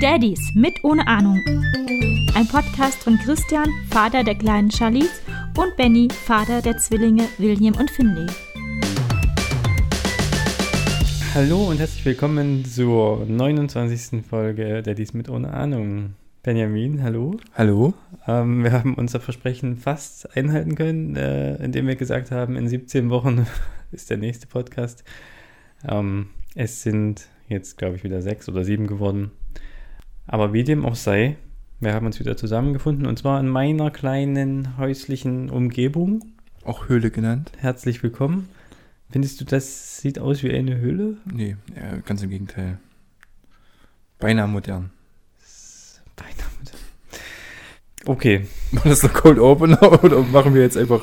[0.00, 1.42] Daddies mit ohne Ahnung.
[2.34, 5.22] Ein Podcast von Christian, Vater der kleinen Charlize,
[5.56, 8.26] und Benny, Vater der Zwillinge William und Finley.
[11.34, 14.22] Hallo und herzlich willkommen zur 29.
[14.28, 16.14] Folge Daddies mit ohne Ahnung.
[16.46, 17.38] Benjamin, hallo.
[17.56, 17.92] Hallo.
[18.28, 23.10] Ähm, wir haben unser Versprechen fast einhalten können, äh, indem wir gesagt haben, in 17
[23.10, 23.48] Wochen
[23.90, 25.02] ist der nächste Podcast.
[25.84, 29.32] Ähm, es sind jetzt, glaube ich, wieder sechs oder sieben geworden.
[30.28, 31.34] Aber wie dem auch sei,
[31.80, 36.26] wir haben uns wieder zusammengefunden und zwar in meiner kleinen häuslichen Umgebung.
[36.64, 37.50] Auch Höhle genannt?
[37.58, 38.48] Herzlich willkommen.
[39.10, 41.16] Findest du, das sieht aus wie eine Höhle?
[41.24, 42.78] Nee, ja, ganz im Gegenteil.
[44.20, 44.92] Beinahe modern.
[48.06, 48.46] Okay.
[48.72, 51.02] War das ein Cold Opener oder machen wir jetzt einfach.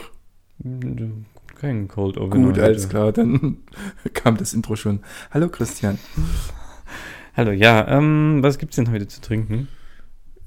[1.60, 2.46] Kein Cold Opener.
[2.46, 3.58] Gut, alles klar, dann
[4.14, 5.02] kam das Intro schon.
[5.32, 6.00] Hallo Christian.
[7.36, 9.68] Hallo, ja, ähm, was gibt's denn heute zu trinken?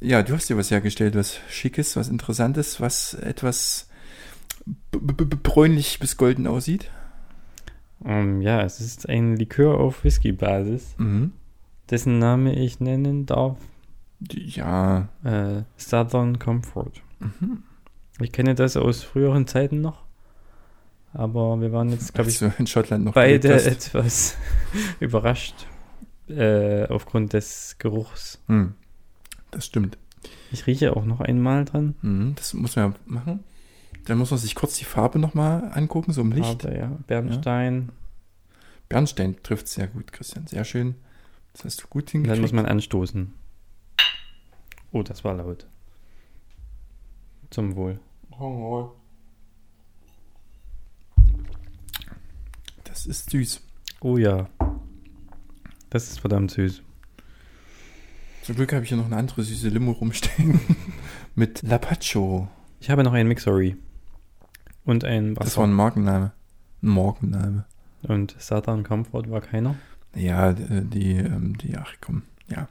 [0.01, 3.89] Ja, du hast dir was hergestellt, was Schickes, was Interessantes, was etwas
[4.93, 6.91] bräunlich bis golden aussieht.
[8.01, 11.33] Um, ähm, ja, es ist ein Likör auf Whisky-Basis, Mhm.
[11.91, 13.57] dessen Name ich nennen darf.
[14.21, 15.09] Ja.
[15.25, 16.93] Äh, Southern Comfort.
[17.21, 17.63] Mhm.
[18.21, 20.05] Ich kenne das aus früheren Zeiten noch,
[21.13, 24.37] aber wir waren jetzt, glaube ich, in Schottland noch beide etwas
[25.01, 25.67] überrascht
[26.29, 28.41] äh, aufgrund des Geruchs.
[28.47, 28.75] Hm.
[29.51, 29.99] Das stimmt.
[30.51, 31.95] Ich rieche auch noch einmal dran.
[32.03, 32.35] Mhm.
[32.37, 33.45] Das muss man ja machen.
[34.07, 36.65] Dann muss man sich kurz die Farbe nochmal angucken, so im Licht.
[36.65, 37.91] Aber ja, Bernstein.
[38.89, 40.47] Bernstein trifft sehr gut, Christian.
[40.47, 40.95] Sehr schön.
[41.53, 42.37] Das hast du gut hingekriegt.
[42.37, 43.33] dann muss man anstoßen.
[44.97, 45.67] Oh, das war laut.
[47.51, 48.01] Zum Wohl.
[52.85, 53.61] Das ist süß.
[54.01, 54.49] Oh ja.
[55.91, 56.81] Das ist verdammt süß.
[58.45, 60.61] Zum Glück habe ich hier noch eine andere süße Limo rumstehen.
[61.35, 62.49] Mit Lapacho.
[62.81, 63.77] Ich habe noch einen Mixery.
[64.87, 65.59] Und ein Das Wasser.
[65.61, 66.33] war ein Markenname.
[66.83, 67.67] Ein Markenname.
[68.05, 69.75] Und Southern Comfort war keiner.
[70.15, 72.69] Ja, die, die, ähm, die, ach komm, ja.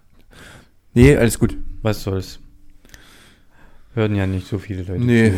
[0.95, 1.57] Nee, alles gut.
[1.81, 2.39] Was soll's.
[3.93, 5.33] Hören ja nicht so viele Leute Nee.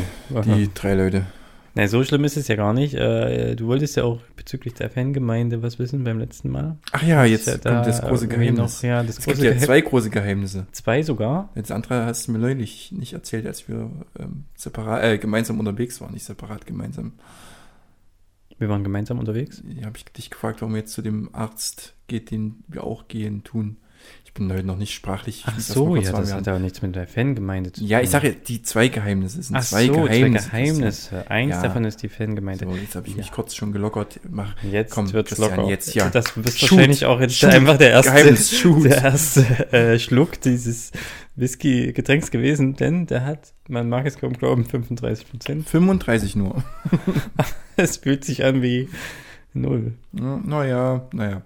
[0.46, 1.26] Die drei Leute.
[1.74, 2.94] Nee, so schlimm ist es ja gar nicht.
[2.96, 6.78] Äh, du wolltest ja auch bezüglich der Fangemeinde was wissen beim letzten Mal.
[6.92, 8.82] Ach ja, jetzt ja kommt das da große Geheimnis.
[8.82, 10.68] Noch, ja, das es große gibt ja zwei große Geheimnisse.
[10.72, 11.50] Zwei sogar.
[11.56, 16.02] Das andere hast du mir neulich nicht erzählt, als wir ähm, separat, äh, gemeinsam unterwegs
[16.02, 16.14] waren.
[16.14, 17.14] Nicht separat, gemeinsam.
[18.60, 19.62] Wir waren gemeinsam unterwegs.
[19.76, 23.08] Ja, habe ich dich gefragt, warum wir jetzt zu dem Arzt geht, den wir auch
[23.08, 23.78] gehen, tun.
[24.38, 25.40] Bin heute noch nicht sprachlich.
[25.40, 27.90] Ich Ach so, ja, das hat aber nichts mit der Fangemeinde zu tun.
[27.90, 29.40] Ja, ich sage ja, die zwei Geheimnisse.
[29.40, 30.50] Es sind Ach zwei so, Geheimnisse.
[30.50, 31.32] zwei Geheimnisse.
[31.32, 31.62] Eins Ja.
[31.64, 32.66] davon ist die Fangemeinde.
[32.66, 33.34] So, jetzt habe ich mich Ja.
[33.34, 34.20] kurz schon gelockert.
[34.30, 35.70] Mach, Jetzt komm, wird's Christian, locker.
[35.70, 36.10] jetzt ja.
[36.10, 36.72] Das bist Shoot.
[36.72, 37.50] wahrscheinlich auch jetzt Shoot.
[37.52, 38.12] einfach der erste,
[38.84, 40.92] der erste äh, Schluck dieses
[41.36, 45.70] Whisky-Getränks gewesen, denn der hat, man mag es kaum glauben, 35 Prozent.
[45.70, 46.64] 35 nur.
[47.80, 48.90] Es fühlt sich an wie
[49.54, 49.94] null.
[50.14, 51.44] Ja, Naja, naja.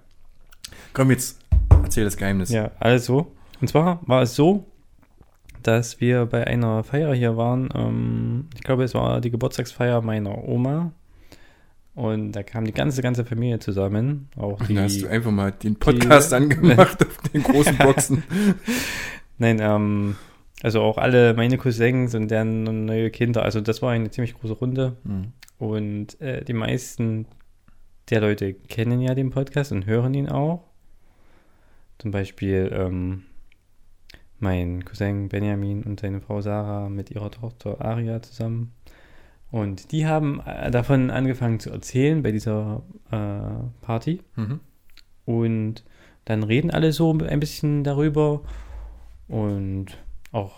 [0.93, 1.39] Komm jetzt,
[1.83, 2.49] erzähl das Geheimnis.
[2.49, 4.65] Ja, also, und zwar war es so,
[5.63, 7.69] dass wir bei einer Feier hier waren.
[7.75, 10.91] Ähm, ich glaube, es war die Geburtstagsfeier meiner Oma.
[11.93, 14.29] Und da kam die ganze, ganze Familie zusammen.
[14.37, 17.77] Auch Und die, da hast du einfach mal den Podcast die- angemacht auf den großen
[17.77, 18.23] Boxen.
[19.37, 20.15] Nein, ähm,
[20.63, 23.43] also auch alle meine Cousins und deren neue Kinder.
[23.43, 24.95] Also das war eine ziemlich große Runde.
[25.03, 25.33] Hm.
[25.59, 27.25] Und äh, die meisten
[28.09, 30.63] der Leute kennen ja den Podcast und hören ihn auch.
[32.01, 33.25] Zum Beispiel ähm,
[34.39, 38.73] mein Cousin Benjamin und seine Frau Sarah mit ihrer Tochter Aria zusammen.
[39.51, 42.81] Und die haben äh, davon angefangen zu erzählen bei dieser
[43.11, 44.23] äh, Party.
[44.35, 44.61] Mhm.
[45.25, 45.83] Und
[46.25, 48.41] dann reden alle so ein bisschen darüber.
[49.27, 49.95] Und
[50.31, 50.55] auch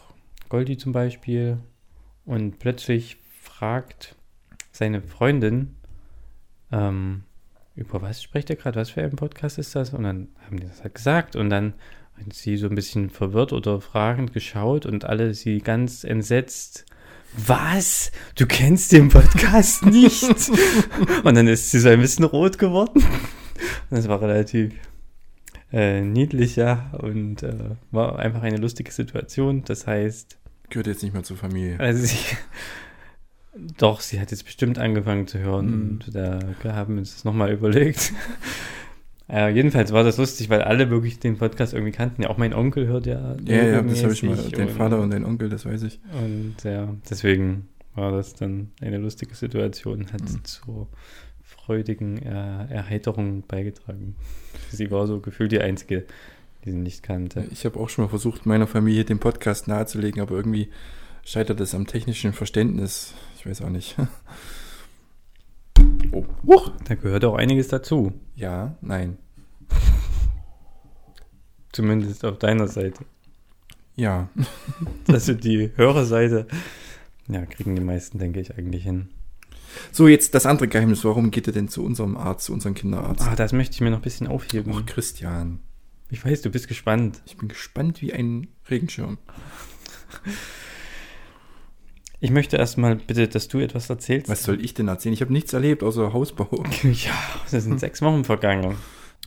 [0.48, 1.58] Goldi zum Beispiel.
[2.24, 4.16] Und plötzlich fragt
[4.72, 5.76] seine Freundin,
[6.72, 7.26] ähm,
[7.76, 8.80] über was spricht er gerade?
[8.80, 9.94] Was für ein Podcast ist das?
[9.94, 11.36] Und dann haben die das halt gesagt.
[11.36, 11.74] Und dann
[12.18, 16.86] hat sie so ein bisschen verwirrt oder fragend geschaut und alle sie ganz entsetzt.
[17.36, 18.12] Was?
[18.36, 20.24] Du kennst den Podcast nicht?
[21.24, 23.04] und dann ist sie so ein bisschen rot geworden.
[23.04, 24.74] Und das war relativ
[25.72, 26.92] äh, niedlich, ja.
[27.00, 27.56] Und äh,
[27.90, 29.64] war einfach eine lustige Situation.
[29.66, 30.38] Das heißt,
[30.70, 31.80] Gehört jetzt nicht mehr zur Familie.
[31.80, 32.18] also sie,
[33.78, 35.90] doch, sie hat jetzt bestimmt angefangen zu hören Mhm.
[36.06, 36.40] und da
[36.76, 38.14] haben wir uns das nochmal überlegt.
[39.30, 42.24] äh, jedenfalls war das lustig, weil alle wirklich den Podcast irgendwie kannten.
[42.24, 43.36] Ja, auch mein Onkel hört ja.
[43.46, 44.38] Ja, ja, das habe ich mal.
[44.52, 46.00] Dein und, Vater und dein Onkel, das weiß ich.
[46.14, 50.12] Und ja, deswegen war das dann eine lustige Situation.
[50.12, 50.44] Hat Mhm.
[50.44, 50.88] zur
[51.44, 54.16] freudigen äh, Erheiterung beigetragen.
[54.72, 56.06] Sie war so gefühlt die Einzige,
[56.66, 57.46] die sie nicht kannte.
[57.52, 60.70] Ich habe auch schon mal versucht, meiner Familie den Podcast nahezulegen, aber irgendwie
[61.24, 63.14] scheitert es am technischen Verständnis.
[63.44, 63.96] Ich weiß auch nicht.
[66.12, 66.24] Oh.
[66.46, 66.72] Huch.
[66.86, 68.14] Da gehört auch einiges dazu.
[68.36, 69.18] Ja, nein.
[71.72, 73.04] Zumindest auf deiner Seite.
[73.96, 74.30] Ja.
[75.08, 76.46] Also die Hörerseite,
[77.28, 79.10] ja, kriegen die meisten, denke ich, eigentlich hin.
[79.92, 81.04] So, jetzt das andere Geheimnis.
[81.04, 83.28] Warum geht er denn zu unserem Arzt, zu unserem Kinderarzt?
[83.28, 84.74] Ah, das möchte ich mir noch ein bisschen aufheben.
[84.76, 85.60] Ach, Christian.
[86.12, 87.24] Ich weiß, du bist gespannt.
[87.26, 89.18] Ich bin gespannt wie ein Regenschirm.
[92.24, 94.30] Ich möchte erstmal bitte, dass du etwas erzählst.
[94.30, 95.12] Was soll ich denn erzählen?
[95.12, 96.64] Ich habe nichts erlebt, außer Hausbau.
[96.84, 97.12] Ja,
[97.52, 98.78] das sind sechs Wochen vergangen.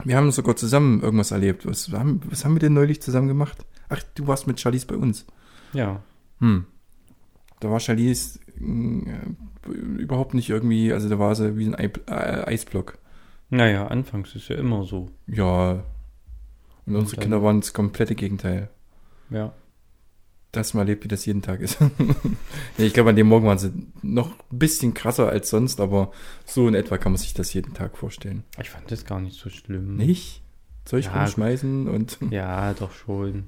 [0.05, 1.67] Wir haben sogar zusammen irgendwas erlebt.
[1.67, 3.67] Was haben, was haben wir denn neulich zusammen gemacht?
[3.91, 5.27] Ach, du warst mit Charlize bei uns.
[5.75, 6.03] Ja.
[6.41, 6.65] Hm.
[7.61, 12.47] Da war Charlize äh, überhaupt nicht irgendwie, also da war sie wie ein Ei, äh,
[12.47, 12.97] Eisblock.
[13.51, 15.11] Naja, anfangs ist ja immer so.
[15.27, 15.85] Ja.
[16.87, 18.71] Und unsere dann- Kinder waren das komplette Gegenteil.
[19.29, 19.53] Ja.
[20.57, 21.79] Das mal erlebt, wie das jeden Tag ist.
[22.79, 26.13] nee, ich glaube, an dem Morgen waren sie noch ein bisschen krasser als sonst, aber
[26.47, 28.43] so in etwa kann man sich das jeden Tag vorstellen.
[28.59, 29.97] Ich fand das gar nicht so schlimm.
[29.97, 30.41] Nicht?
[30.87, 32.17] Zeug Ja, rumschmeißen und.
[32.31, 33.45] Ja, doch schon.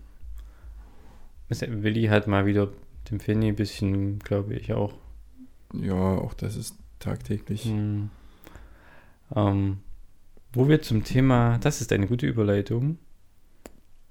[1.48, 2.68] Willi hat mal wieder
[3.10, 4.92] dem Finny ein bisschen, glaube ich, auch.
[5.72, 7.64] Ja, auch das ist tagtäglich.
[7.64, 8.10] Hm.
[9.34, 9.78] Ähm,
[10.52, 12.98] wo wir zum Thema, das ist eine gute Überleitung.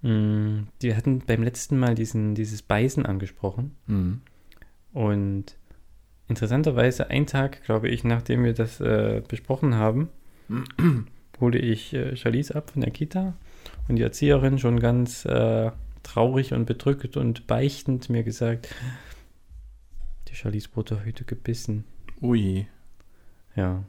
[0.02, 3.76] Hm, Die hatten beim letzten Mal diesen, dieses Beißen angesprochen.
[3.88, 4.22] Hm.
[4.94, 5.58] Und
[6.28, 10.10] interessanterweise, einen Tag, glaube ich, nachdem wir das äh, besprochen haben,
[11.40, 13.34] hole ich äh, Charlize ab von der Kita
[13.88, 15.72] und die Erzieherin schon ganz äh,
[16.04, 18.74] traurig und bedrückt und beichtend mir gesagt,
[20.30, 21.84] die Charlize wurde heute gebissen.
[22.22, 22.68] Ui.
[23.56, 23.84] Ja.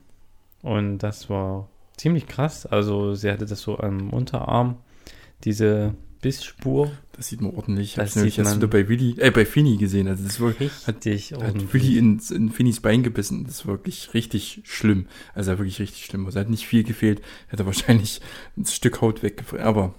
[0.62, 2.66] Und das war ziemlich krass.
[2.66, 4.76] Also sie hatte das so am Unterarm,
[5.44, 6.90] diese Bissspur.
[7.12, 7.88] Das sieht man ordentlich.
[7.90, 10.06] Ich Das erst man- wieder bei Willi, äh, bei Finny gesehen.
[10.06, 11.74] Also das ist wirklich, Richtig hat ordentlich.
[11.74, 13.44] Willi in, in Finnys Bein gebissen.
[13.44, 15.06] Das ist wirklich richtig schlimm.
[15.34, 16.26] Also wirklich richtig schlimm.
[16.26, 17.20] Also hat nicht viel gefehlt.
[17.48, 18.20] Hätte wahrscheinlich
[18.56, 19.64] ein Stück Haut weggefallen.
[19.64, 19.94] Aber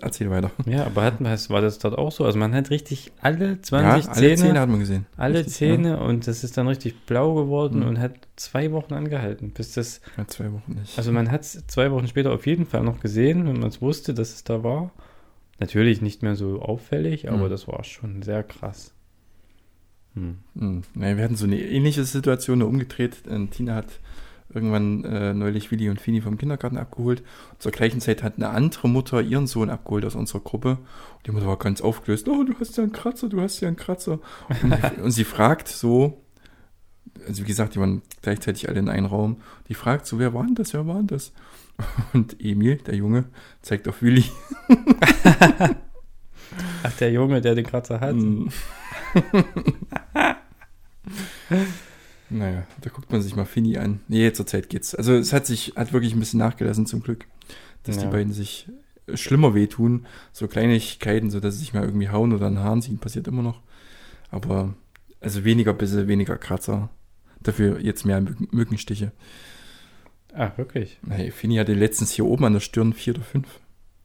[0.00, 0.50] erzähl weiter.
[0.64, 1.20] Ja, aber hat,
[1.50, 2.24] war das dort auch so?
[2.24, 5.06] Also man hat richtig alle Ja, 20 alle Zähne, Zähne hat man gesehen.
[5.18, 7.88] alle Richtig, Zähne und das ist dann richtig blau geworden Mhm.
[7.88, 10.96] und hat zwei Wochen angehalten, bis das, Ja, ja zwei Wochen nicht.
[10.96, 13.82] also man hat es zwei Wochen später auf jeden Fall noch gesehen, wenn man es
[13.82, 14.92] wusste, dass es da war.
[15.60, 17.50] Natürlich nicht mehr so auffällig, aber Mhm.
[17.50, 18.92] das war schon sehr krass.
[20.14, 20.38] Hm.
[20.58, 20.82] Hm.
[20.94, 23.26] Naja, wir hatten so eine ähnliche Situation, nur umgedreht.
[23.26, 24.00] Äh, Tina hat
[24.52, 27.22] irgendwann äh, neulich Willi und Fini vom Kindergarten abgeholt.
[27.58, 30.70] Zur gleichen Zeit hat eine andere Mutter ihren Sohn abgeholt aus unserer Gruppe.
[30.70, 32.28] Und die Mutter war ganz aufgelöst.
[32.28, 34.20] Oh, du hast ja einen Kratzer, du hast ja einen Kratzer.
[34.62, 36.22] Und, und sie fragt so,
[37.26, 39.42] also wie gesagt, die waren gleichzeitig alle in einem Raum.
[39.68, 41.32] Die fragt so, wer war denn das, wer war denn das?
[42.12, 43.24] Und Emil, der Junge,
[43.62, 44.24] zeigt auf Willi.
[46.82, 48.16] Ach, der Junge, der den Kratzer hat.
[48.16, 48.48] Mm.
[52.30, 54.00] naja, da guckt man sich mal Finny an.
[54.08, 54.94] Nee, zur Zeit geht's.
[54.94, 57.26] Also es hat sich, hat wirklich ein bisschen nachgelassen zum Glück,
[57.84, 58.02] dass Ja.
[58.02, 58.68] die beiden sich
[59.14, 60.06] schlimmer wehtun.
[60.32, 63.42] So Kleinigkeiten, so dass sie sich mal irgendwie hauen oder einen Hahn ziehen, passiert immer
[63.42, 63.60] noch.
[64.30, 64.74] Aber
[65.20, 66.90] also weniger Bisse, weniger Kratzer.
[67.40, 69.12] Dafür jetzt mehr Mücken, Mückenstiche.
[70.38, 71.00] Ah, wirklich?
[71.08, 73.58] Hey, Finny hatte letztens hier oben an der Stirn vier oder fünf.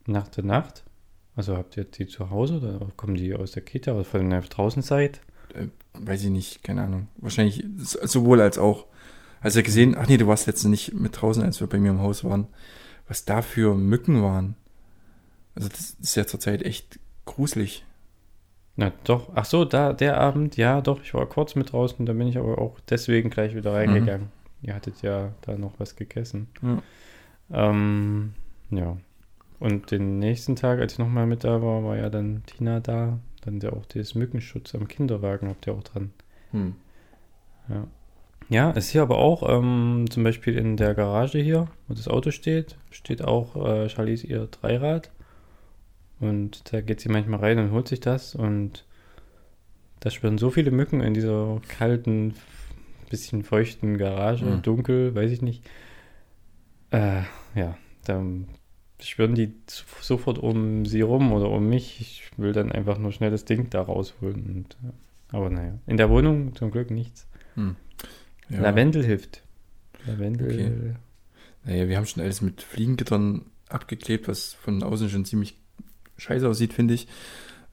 [0.06, 0.82] Nach der Nacht?
[1.36, 4.40] Also habt ihr die zu Hause oder kommen die aus der Kita oder von der
[4.40, 5.20] draußen seid?
[5.92, 7.06] Weiß ich nicht, keine Ahnung.
[7.18, 8.86] Wahrscheinlich sowohl als auch.
[9.40, 12.00] Also gesehen, ach nee, du warst letztens nicht mit draußen, als wir bei mir im
[12.00, 12.48] Haus waren.
[13.06, 14.56] Was da für Mücken waren.
[15.54, 17.84] Also das ist ja zurzeit echt gruselig.
[18.74, 22.12] Na doch, ach so, da, der Abend, ja doch, ich war kurz mit draußen, da
[22.12, 24.30] bin ich aber auch deswegen gleich wieder reingegangen.
[24.64, 26.48] Ihr hattet ja da noch was gegessen.
[26.62, 26.82] Ja.
[27.70, 28.34] Ähm,
[28.70, 28.96] ja.
[29.60, 33.18] Und den nächsten Tag, als ich nochmal mit da war, war ja dann Tina da.
[33.42, 36.12] Dann ja auch dieses Mückenschutz am Kinderwagen habt ihr auch dran.
[36.50, 36.74] Hm.
[37.68, 37.86] Ja.
[38.48, 42.30] Ja, ist hier aber auch, ähm, zum Beispiel in der Garage hier, wo das Auto
[42.30, 45.10] steht, steht auch äh, Charlize ihr Dreirad.
[46.20, 48.34] Und da geht sie manchmal rein und holt sich das.
[48.34, 48.84] Und
[50.00, 52.34] da schwirren so viele Mücken in dieser kalten,
[53.14, 54.62] bisschen feuchten Garage, Mhm.
[54.62, 55.64] dunkel, weiß ich nicht.
[56.90, 57.22] Äh,
[57.54, 58.22] ja, da
[59.00, 59.52] schwirren die
[60.00, 62.00] sofort um sie rum oder um mich.
[62.00, 64.44] Ich will dann einfach nur schnell das Ding da rausholen.
[64.46, 64.92] Und, ja.
[65.38, 67.26] Aber naja, in der Wohnung zum Glück nichts.
[67.54, 67.76] Hm.
[68.48, 68.60] Ja.
[68.60, 69.42] Lavendel hilft.
[70.06, 70.46] Lavendel.
[70.52, 70.94] Okay.
[71.64, 75.56] Naja, wir haben schon alles mit Fliegengittern abgeklebt, was von außen schon ziemlich
[76.18, 77.08] scheiße aussieht, finde ich.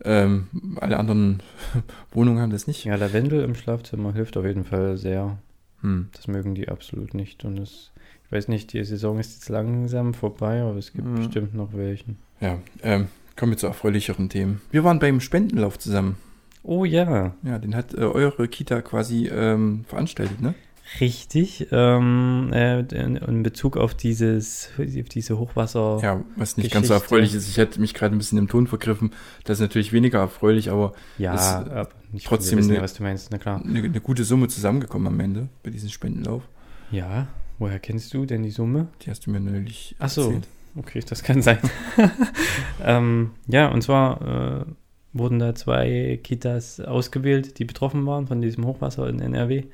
[0.03, 0.47] Ähm,
[0.79, 1.41] alle anderen
[2.11, 2.83] Wohnungen haben das nicht.
[2.85, 5.37] Ja, Lavendel im Schlafzimmer hilft auf jeden Fall sehr.
[5.81, 6.09] Hm.
[6.15, 7.43] Das mögen die absolut nicht.
[7.45, 7.91] Und es,
[8.25, 11.15] Ich weiß nicht, die Saison ist jetzt langsam vorbei, aber es gibt Mhm.
[11.15, 12.17] bestimmt noch welchen.
[12.39, 14.61] Ja, ähm, kommen wir zu erfreulicheren Themen.
[14.71, 16.15] Wir waren beim Spendenlauf zusammen.
[16.63, 20.53] Oh ja, Ja, den hat äh, eure Kita quasi ähm, veranstaltet, ne?
[20.99, 21.67] Richtig.
[21.71, 25.99] Ähm, äh, in, Bezug auf dieses, auf diese Hochwasser.
[26.01, 27.05] Ja, was nicht ganz so Geschichte.
[27.15, 27.47] erfreulich ist.
[27.47, 29.11] Ich hätte mich gerade ein bisschen im Ton vergriffen.
[29.45, 33.37] Das ist natürlich weniger erfreulich, aber Ja, nicht trotzdem wissen eine- was du meinst, na
[33.37, 33.61] klar.
[33.63, 36.43] eine, eine gute Summe zusammengekommen am Ende bei diesem Spendenlauf.
[36.91, 37.27] Ja,
[37.59, 38.87] woher kennst du denn die Summe?
[39.03, 40.23] Die hast du mir neulich Ach so.
[40.25, 40.47] erzählt.
[40.75, 41.57] Okay, das kann sein.
[42.83, 44.65] ähm, ja, und zwar äh,
[45.13, 49.65] wurden da zwei Kitas ausgewählt, die betroffen waren von diesem Hochwasser in NRW.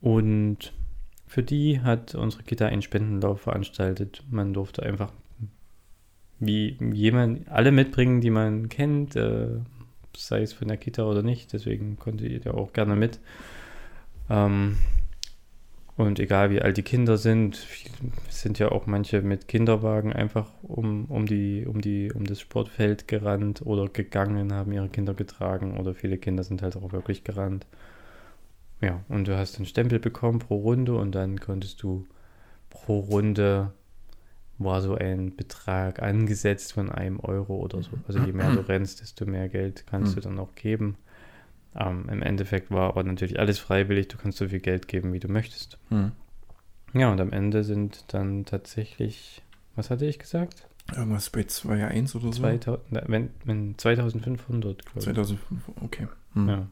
[0.00, 0.72] Und
[1.26, 4.24] für die hat unsere Kita einen Spendenlauf veranstaltet.
[4.30, 5.12] Man durfte einfach
[6.38, 9.48] wie jemand alle mitbringen, die man kennt, äh,
[10.16, 11.52] sei es von der Kita oder nicht.
[11.52, 13.20] Deswegen konnte jeder auch gerne mit.
[14.30, 14.78] Ähm,
[15.96, 17.66] und egal wie alt die Kinder sind,
[18.30, 23.06] sind ja auch manche mit Kinderwagen einfach um, um, die, um, die, um das Sportfeld
[23.06, 27.66] gerannt oder gegangen, haben ihre Kinder getragen oder viele Kinder sind halt auch wirklich gerannt.
[28.80, 32.06] Ja, und du hast einen Stempel bekommen pro Runde und dann konntest du
[32.70, 33.72] pro Runde
[34.58, 37.92] war so ein Betrag angesetzt von einem Euro oder so.
[38.06, 40.96] Also je mehr du rennst, desto mehr Geld kannst du dann auch geben.
[41.74, 45.20] Ähm, Im Endeffekt war aber natürlich alles freiwillig, du kannst so viel Geld geben, wie
[45.20, 45.78] du möchtest.
[45.88, 46.12] Hm.
[46.92, 49.42] Ja, und am Ende sind dann tatsächlich,
[49.76, 50.66] was hatte ich gesagt?
[50.94, 52.42] Irgendwas bei 2.1 oder so.
[52.42, 55.04] 2000, na, wenn, wenn 2500, glaube ich.
[55.04, 56.08] 2005, okay.
[56.34, 56.48] Hm.
[56.48, 56.66] Ja.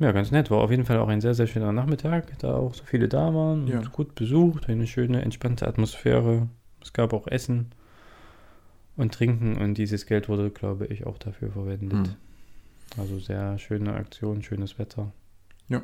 [0.00, 0.50] Ja, ganz nett.
[0.50, 3.32] War auf jeden Fall auch ein sehr, sehr schöner Nachmittag, da auch so viele da
[3.34, 3.78] waren Ja.
[3.78, 6.48] und gut besucht, eine schöne, entspannte Atmosphäre.
[6.82, 7.70] Es gab auch Essen
[8.96, 12.08] und Trinken und dieses Geld wurde, glaube ich, auch dafür verwendet.
[12.08, 12.16] Hm.
[12.98, 15.12] Also sehr schöne Aktion, schönes Wetter.
[15.68, 15.82] Ja.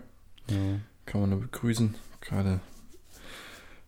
[0.50, 0.56] ja.
[1.04, 1.94] Kann man nur begrüßen.
[2.20, 2.60] Gerade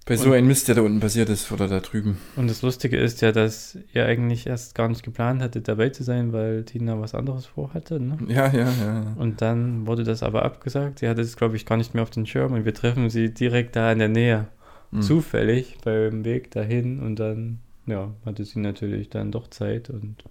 [0.08, 2.16] bei so einem Mist, der da unten passiert ist oder da drüben.
[2.36, 6.02] Und das Lustige ist ja, dass ihr eigentlich erst gar nicht geplant hattet, dabei zu
[6.02, 8.00] sein, weil Tina was anderes vorhatte.
[8.00, 8.16] Ne?
[8.28, 9.14] Ja, ja, ja.
[9.16, 11.00] Und dann wurde das aber abgesagt.
[11.00, 13.32] Sie hatte es, glaube ich, gar nicht mehr auf den Schirm und wir treffen sie
[13.32, 14.48] direkt da in der Nähe.
[14.92, 15.02] Hm.
[15.02, 20.24] Zufällig beim Weg dahin und dann, ja, hatte sie natürlich dann doch Zeit und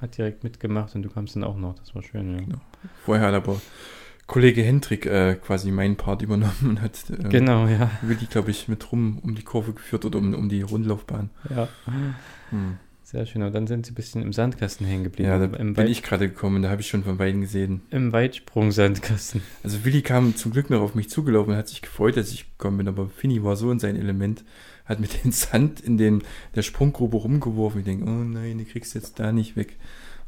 [0.00, 1.76] hat direkt mitgemacht und du kamst dann auch noch.
[1.76, 2.56] Das war schön, ja.
[3.04, 3.60] Vorher hat aber
[4.30, 7.90] Kollege Hendrik äh, quasi meinen Part übernommen und hat ähm, Genau, ja.
[8.02, 11.30] Willi, glaube ich, mit rum um die Kurve geführt oder um, um die Rundlaufbahn.
[11.52, 11.68] Ja,
[12.50, 12.76] Hm.
[13.02, 13.42] sehr schön.
[13.42, 15.28] Und dann sind sie ein bisschen im Sandkasten hängen geblieben.
[15.28, 17.82] Ja, da Im, bin Weit ich gerade gekommen, da habe ich schon von Weitem gesehen.
[17.90, 19.42] im Weitsprung-Sandkasten.
[19.64, 22.46] Also Willi kam zum Glück noch auf mich zugelaufen und hat sich gefreut, dass ich
[22.56, 24.44] gekommen bin, aber Finny war so in sein Element,
[24.84, 26.22] hat mit dem Sand in den,
[26.54, 27.80] der Sprunggrube rumgeworfen.
[27.80, 29.76] Ich denke, oh nein, du kriegst jetzt da nicht weg.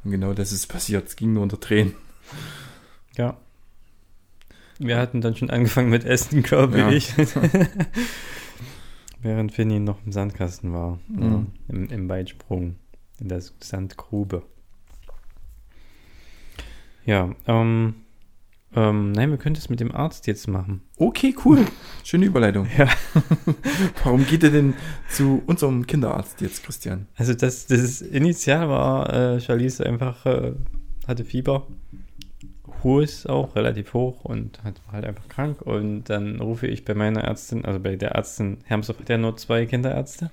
[0.02, 1.06] Und genau das ist passiert.
[1.06, 1.94] Es ging nur unter Tränen.
[3.16, 3.36] Ja.
[4.84, 6.90] Wir hatten dann schon angefangen mit Essen, glaube Ja.
[6.90, 7.14] ich.
[9.22, 10.98] Während Finny noch im Sandkasten war.
[11.08, 11.46] Ja, Mhm.
[11.68, 12.76] im, Im Weitsprung.
[13.20, 14.42] In der Sandgrube.
[17.04, 17.94] Ja, ähm,
[18.74, 20.82] ähm, nein, wir könnten es mit dem Arzt jetzt machen.
[20.96, 21.64] Okay, cool.
[22.04, 22.66] Schöne Überleitung.
[22.76, 22.88] Ja.
[24.04, 24.74] Warum geht er denn
[25.08, 27.06] zu unserem Kinderarzt jetzt, Christian?
[27.16, 30.52] Also das, das Initial war, äh, Charlize einfach äh,
[31.06, 31.66] hatte Fieber,
[32.84, 35.62] hohes auch, relativ hoch und hat, war halt einfach krank.
[35.62, 39.36] Und dann rufe ich bei meiner Ärztin, also bei der Ärztin, Hermsdorf hat ja nur
[39.36, 40.30] zwei Kinderärzte.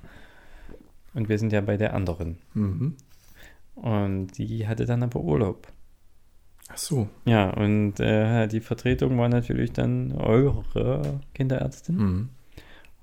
[1.14, 2.38] Und wir sind ja bei der anderen.
[2.54, 2.96] Mhm.
[3.76, 5.68] Und die hatte dann aber Urlaub.
[6.70, 7.10] Ach so.
[7.26, 11.96] Ja, und äh, die Vertretung war natürlich dann eure Kinderärztin.
[11.96, 12.30] Mhm.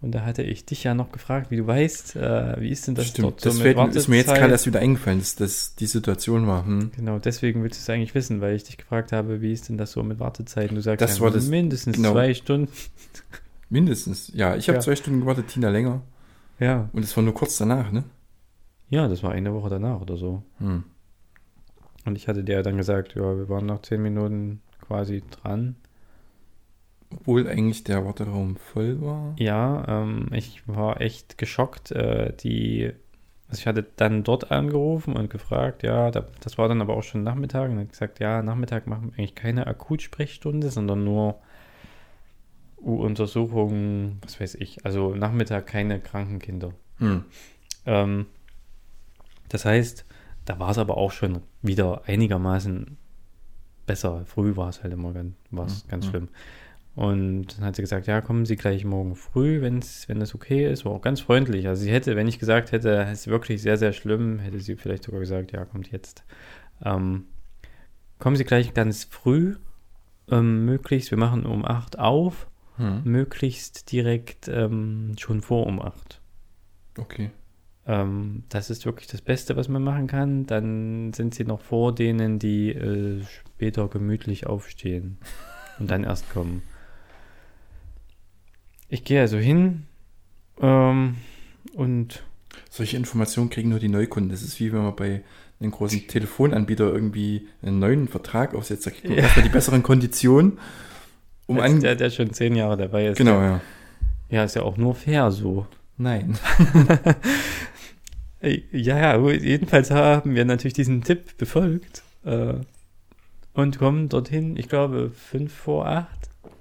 [0.02, 2.94] Und da hatte ich dich ja noch gefragt, wie du weißt, äh, wie ist denn
[2.94, 5.36] das Stimmt, dort so das mit fällt, ist mir jetzt gerade erst wieder eingefallen, dass
[5.36, 6.66] das die Situation war.
[6.66, 6.90] Hm.
[6.94, 9.78] Genau, deswegen willst du es eigentlich wissen, weil ich dich gefragt habe, wie ist denn
[9.78, 10.74] das so mit Wartezeiten?
[10.76, 12.12] Du sagst Das ja, war das- mindestens genau.
[12.12, 12.70] zwei Stunden.
[13.70, 14.30] Mindestens.
[14.34, 14.80] Ja, ich habe Ja.
[14.82, 16.02] zwei Stunden gewartet, Tina länger.
[16.60, 16.88] Ja.
[16.92, 18.04] Und es war nur kurz danach, ne?
[18.90, 20.42] Ja, das war eine Woche danach oder so.
[20.58, 20.84] Hm.
[22.04, 25.74] Und ich hatte dir dann gesagt, ja, wir waren nach zehn Minuten quasi dran.
[27.10, 29.34] Obwohl eigentlich der Warteraum voll war.
[29.38, 31.92] Ja, ähm, ich war echt geschockt.
[31.92, 32.92] Äh, die,
[33.48, 37.02] also ich hatte dann dort angerufen und gefragt, ja, da, das war dann aber auch
[37.04, 41.38] schon Nachmittag und hat gesagt, ja, Nachmittag machen wir eigentlich keine Akutsprechstunde, sondern nur
[42.78, 44.84] U-Untersuchungen, was weiß ich.
[44.84, 46.72] Also Nachmittag keine kranken Kinder.
[46.98, 47.24] Hm.
[47.86, 48.26] Ähm,
[49.48, 50.04] das heißt,
[50.44, 52.96] da war es aber auch schon wieder einigermaßen
[53.86, 54.24] besser.
[54.26, 55.88] Früh war es halt immer ganz, war's Mhm.
[55.90, 56.28] ganz schlimm.
[56.96, 60.66] Und dann hat sie gesagt, ja, kommen Sie gleich morgen früh, wenn's, wenn das okay
[60.70, 60.86] ist.
[60.86, 61.68] War auch ganz freundlich.
[61.68, 64.76] Also sie hätte, wenn ich gesagt hätte, es ist wirklich sehr, sehr schlimm, hätte sie
[64.76, 66.24] vielleicht sogar gesagt, ja, kommt jetzt.
[66.82, 67.24] Ähm,
[68.18, 69.56] kommen Sie gleich ganz früh,
[70.30, 71.10] ähm, möglichst.
[71.10, 73.02] Wir machen um 8 auf Hm.
[73.04, 76.20] möglichst direkt ähm, schon vor um 8.
[76.98, 77.30] Okay.
[77.86, 80.46] Ähm, das ist wirklich das Beste, was man machen kann.
[80.46, 85.18] Dann sind sie noch vor denen, die äh, später gemütlich aufstehen
[85.78, 86.62] und dann erst kommen.
[88.88, 89.84] Ich gehe also hin
[90.60, 91.16] ähm,
[91.74, 92.22] und
[92.70, 94.30] Solche Informationen kriegen nur die Neukunden.
[94.30, 95.22] Das ist wie wenn man bei
[95.60, 98.86] einem großen Telefonanbieter irgendwie einen neuen Vertrag aufsetzt.
[98.86, 99.24] Da kriegt man Ja.
[99.24, 100.58] erstmal die besseren Konditionen.
[101.48, 103.18] Um als der, der schon zehn Jahre dabei ist.
[103.18, 103.60] genau, ja.
[104.30, 105.66] Ja, ist ja auch nur fair so.
[105.96, 106.36] Nein.
[108.42, 112.54] Ja, ja, jedenfalls haben wir natürlich diesen Tipp befolgt äh,
[113.54, 116.08] und kommen dorthin, ich glaube, 5 vor 8,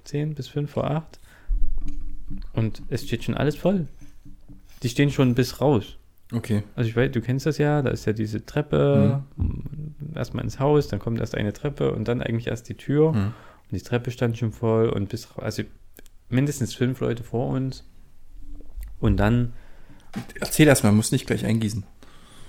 [0.04, 1.20] 10 bis 5 vor 8.
[2.52, 3.86] Und es steht schon alles voll.
[4.82, 5.96] Die stehen schon bis raus.
[6.32, 6.64] Okay.
[6.74, 9.22] Also ich weiß, du kennst das ja, da ist ja diese Treppe,
[10.14, 13.14] erstmal ins Haus, dann kommt erst eine Treppe und dann eigentlich erst die Tür.
[13.14, 13.24] Hm.
[13.26, 15.62] Und die Treppe stand schon voll und bis, also
[16.28, 17.84] mindestens fünf Leute vor uns.
[18.98, 19.52] Und dann
[20.40, 21.84] Erzähl erstmal, muss nicht gleich eingießen.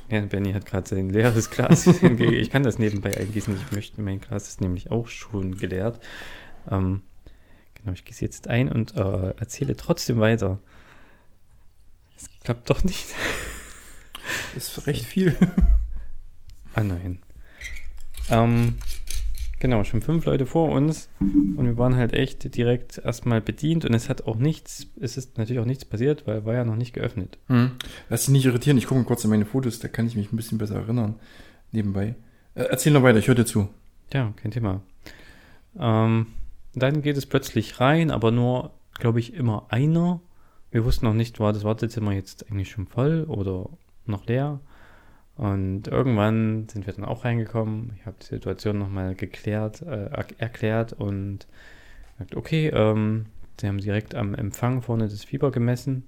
[0.09, 2.35] Ja, Benny hat gerade sein leeres Glas hingegeben.
[2.35, 3.55] Ich kann das nebenbei eingießen.
[3.55, 5.99] Ich möchte, mein Glas ist nämlich auch schon geleert.
[6.69, 7.01] Ähm,
[7.77, 10.59] genau, ich gieße jetzt ein und äh, erzähle trotzdem weiter.
[12.17, 13.07] Es klappt doch nicht.
[14.55, 15.35] Das ist recht viel.
[16.73, 17.19] Ah nein.
[18.29, 18.75] Ähm,
[19.59, 23.93] genau, schon fünf Leute vor uns und wir waren halt echt direkt erstmal bedient und
[23.93, 26.93] es hat auch nichts, es ist natürlich auch nichts passiert, weil war ja noch nicht
[26.93, 27.37] geöffnet.
[27.47, 27.71] Hm.
[28.09, 28.77] Lass dich nicht irritieren.
[28.77, 31.15] Ich gucke mal kurz in meine Fotos, da kann ich mich ein bisschen besser erinnern.
[31.71, 32.15] Nebenbei.
[32.53, 33.69] Äh, erzähl noch weiter, ich höre dir zu.
[34.13, 34.81] Ja, kein Thema.
[35.79, 36.27] Ähm,
[36.79, 40.21] dann geht es plötzlich rein, aber nur, glaube ich, immer einer.
[40.71, 43.69] Wir wussten noch nicht, war das Wartezimmer jetzt eigentlich schon voll oder
[44.05, 44.59] noch leer.
[45.35, 47.93] Und irgendwann sind wir dann auch reingekommen.
[47.95, 51.47] Ich habe die Situation nochmal geklärt, äh, er- erklärt und
[52.17, 53.27] gesagt, okay, ähm,
[53.59, 56.03] sie haben direkt am Empfang vorne das Fieber gemessen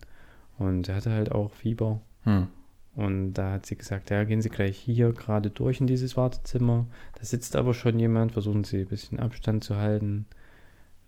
[0.58, 2.02] und er hatte halt auch Fieber.
[2.24, 2.48] Hm.
[2.96, 6.88] Und da hat sie gesagt, ja, gehen Sie gleich hier gerade durch in dieses Wartezimmer.
[7.18, 10.26] Da sitzt aber schon jemand, versuchen Sie ein bisschen Abstand zu halten.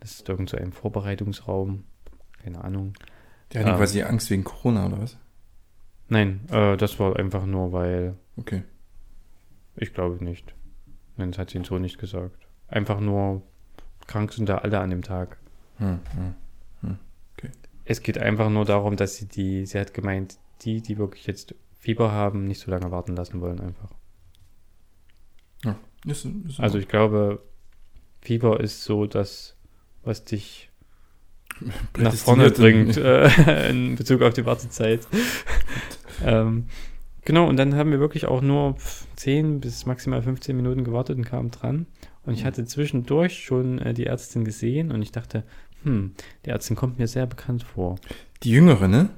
[0.01, 1.85] Das ist irgend so ein Vorbereitungsraum.
[2.43, 2.93] Keine Ahnung.
[3.53, 3.77] Der hatte Ähm.
[3.77, 5.17] quasi Angst wegen Corona, oder was?
[6.09, 8.63] Nein, äh, das war einfach nur, weil Okay.
[9.77, 10.53] ich glaube nicht.
[11.15, 12.47] Nein, das hat sie so nicht gesagt.
[12.67, 13.43] Einfach nur,
[14.07, 15.37] krank sind da alle an dem Tag.
[15.77, 15.99] Hm.
[16.15, 16.35] Hm.
[17.83, 21.55] Es geht einfach nur darum, dass sie die, sie hat gemeint, die, die wirklich jetzt
[21.79, 23.91] Fieber haben, nicht so lange warten lassen wollen einfach.
[26.05, 27.43] Ist, ist Also ich glaube,
[28.21, 29.55] Fieber ist so das,
[30.03, 30.69] was dich
[31.97, 35.07] nach vorne bringt äh, in Bezug auf die Wartezeit.
[36.25, 36.65] ähm,
[37.23, 38.75] genau, und dann haben wir wirklich auch nur
[39.17, 41.85] 10 bis maximal 15 Minuten gewartet und kamen dran.
[42.23, 45.43] Und ich hatte zwischendurch schon äh, die Ärztin gesehen und ich dachte,
[45.83, 46.13] hm,
[46.45, 47.97] die Ärztin kommt mir sehr bekannt vor.
[48.43, 49.09] Die Jüngere, ne?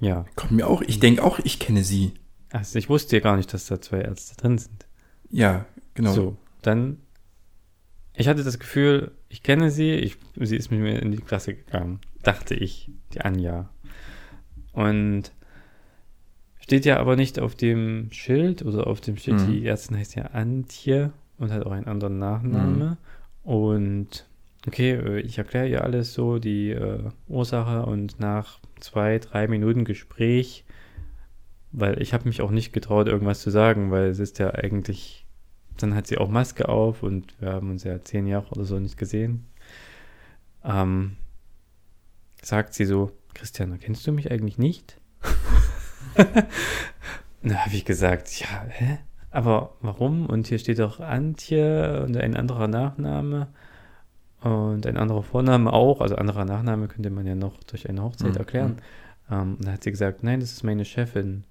[0.00, 2.12] Ja, Kommt mir auch, ich denke auch, ich kenne sie.
[2.52, 4.86] also ich wusste ja gar nicht, dass da zwei Ärzte drin sind.
[5.30, 6.12] Ja, genau.
[6.12, 6.98] So, dann,
[8.18, 11.54] ich hatte das Gefühl, ich kenne sie, ich, sie ist mit mir in die Klasse
[11.54, 13.70] gegangen, dachte ich, die Anja.
[14.72, 15.32] Und
[16.60, 19.46] steht ja aber nicht auf dem Schild oder auf dem Schild, Mhm.
[19.52, 22.98] die Ärztin heißt ja Antje und hat auch einen anderen Nachname.
[23.42, 24.26] Und
[24.66, 29.84] okay, äh, ich erkläre ihr alles so, die äh, Ursache und nach zwei, drei Minuten
[29.84, 30.64] Gespräch,
[31.72, 35.24] weil ich habe mich auch nicht getraut, irgendwas zu sagen, weil es ist ja eigentlich,
[35.82, 38.78] dann hat sie auch Maske auf und wir haben uns ja zehn Jahre oder so
[38.78, 39.46] nicht gesehen.
[40.64, 41.16] Ähm,
[42.42, 45.00] sagt sie so, Christian, erkennst du mich eigentlich nicht?
[47.42, 48.98] Na, habe ich gesagt, ja, hä?
[49.30, 50.26] Aber warum?
[50.26, 53.48] Und hier steht doch Antje und ein anderer Nachname
[54.40, 56.00] und ein anderer Vorname auch.
[56.00, 58.36] Also anderer Nachname könnte man ja noch durch eine Hochzeit Mhm.
[58.36, 58.76] erklären.
[59.30, 61.44] Ähm, und da hat sie gesagt, nein, das ist meine Chefin.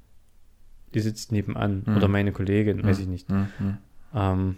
[0.94, 1.84] Die sitzt nebenan.
[1.86, 1.98] Mhm.
[1.98, 3.28] Oder meine Kollegin, weiß ich nicht.
[4.18, 4.40] Hm, hm.
[4.40, 4.56] Ähm,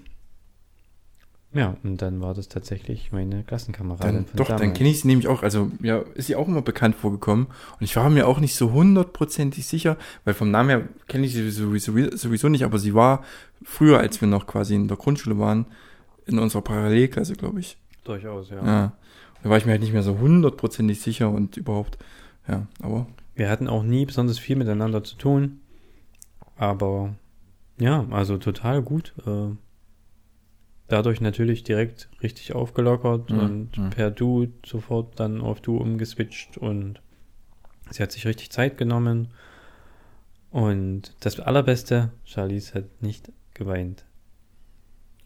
[1.52, 4.78] ja, und dann war das tatsächlich meine Klassenkameradin Dann, von doch, dann damals.
[4.78, 5.41] kenne ich sie nämlich auch.
[5.41, 7.48] Also, ja, ist sie auch immer bekannt vorgekommen.
[7.48, 11.34] Und ich war mir auch nicht so hundertprozentig sicher, weil vom Namen her kenne ich
[11.34, 13.24] sie sowieso, sowieso nicht, aber sie war
[13.63, 15.65] früher, als wir noch quasi in der Grundschule waren,
[16.28, 17.78] in unserer Parallelklasse, glaube ich.
[18.04, 18.63] Durchaus, ja.
[18.63, 18.93] Ja.
[19.41, 21.98] Da war ich mir halt nicht mehr so hundertprozentig sicher und überhaupt,
[22.48, 25.62] ja, aber Wir hatten auch nie besonders viel miteinander zu tun.
[26.58, 27.15] Aber
[27.80, 29.13] ja, also total gut.
[29.26, 29.56] Äh,
[30.88, 33.89] dadurch natürlich direkt richtig aufgelockert Mhm, und mhm.
[33.92, 37.02] per Du sofort dann auf Du umgeswitcht und
[37.89, 39.30] sie hat sich richtig Zeit genommen.
[40.52, 44.06] Und das Allerbeste, Charlize hat nicht geweint.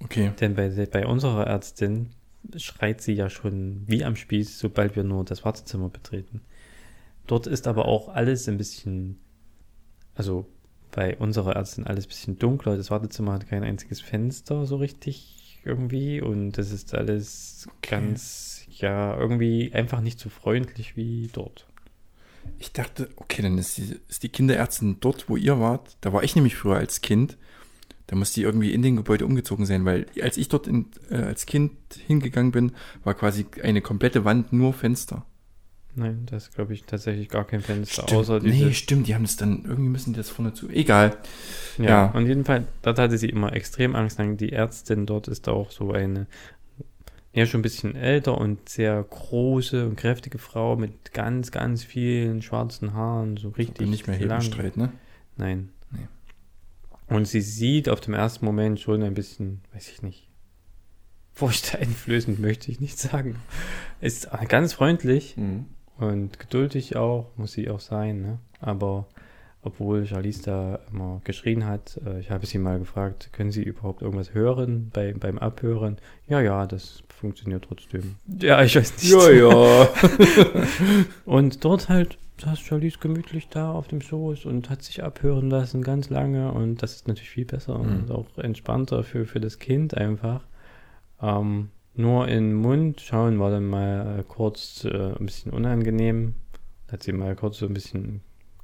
[0.04, 0.32] okay.
[0.42, 2.10] Denn bei, bei unserer Ärztin,
[2.58, 6.42] schreit sie ja schon wie am Spieß, sobald wir nur das Wartezimmer betreten.
[7.26, 9.18] Dort ist aber auch alles ein bisschen,
[10.14, 10.46] also
[10.96, 12.78] bei unserer Ärztin alles ein bisschen dunkler.
[12.78, 17.96] Das Wartezimmer hat kein einziges Fenster so richtig irgendwie und das ist alles Okay.
[17.96, 21.68] ganz, ja, irgendwie einfach nicht so freundlich wie dort.
[22.60, 25.96] Ich dachte, okay, dann ist die, ist die Kinderärztin dort, wo ihr wart.
[26.02, 27.38] Da war ich nämlich früher als Kind.
[28.08, 31.16] Da muss die irgendwie in den Gebäude umgezogen sein, weil als ich dort in, äh,
[31.16, 31.72] als Kind
[32.06, 32.74] hingegangen bin,
[33.06, 35.26] war quasi eine komplette Wand nur Fenster.
[35.96, 38.74] Nein, das ist, glaube ich, tatsächlich gar kein Fenster, außer nee, diese.
[38.74, 40.68] stimmt, die haben das dann, irgendwie müssen die das vorne zu.
[40.70, 41.18] Egal.
[41.78, 42.06] Ja, ja.
[42.12, 44.20] und jedenfalls, dort hatte sie immer extrem Angst.
[44.20, 46.26] Die Ärztin dort ist auch so eine,
[47.32, 52.42] ja, schon ein bisschen älter und sehr große und kräftige Frau mit ganz, ganz vielen
[52.42, 54.18] schwarzen Haaren, so richtig nicht mehr.
[54.18, 54.92] Hebenstreit, ne?
[55.38, 55.70] Nein.
[55.92, 56.08] Nee.
[57.08, 60.28] Und sie sieht auf dem ersten Moment schon ein bisschen, weiß ich nicht,
[61.34, 63.36] furchteinflößend möchte ich nicht sagen.
[64.02, 65.66] Ist ganz freundlich Mhm.
[65.98, 68.40] Und geduldig auch, muss sie auch sein, ne?
[68.60, 69.06] Aber
[69.66, 74.02] obwohl Charlize da immer geschrien hat, äh, ich habe sie mal gefragt, können Sie überhaupt
[74.02, 75.98] irgendwas hören bei, beim Abhören?
[76.28, 78.16] Ja, ja, das funktioniert trotzdem.
[78.42, 79.14] Ja, ich weiß nicht.
[79.40, 79.88] ja.
[81.26, 85.82] Und dort halt saß Charlize gemütlich da auf dem Schoß und hat sich abhören lassen
[85.82, 87.86] ganz lange und das ist natürlich viel besser Mhm.
[88.00, 90.42] und auch entspannter für, für das Kind einfach.
[91.22, 96.36] Ähm, nur in den Mund schauen war dann mal äh, kurz äh, ein bisschen unangenehm.
[96.92, 98.22] Hat sie mal kurz so ein bisschen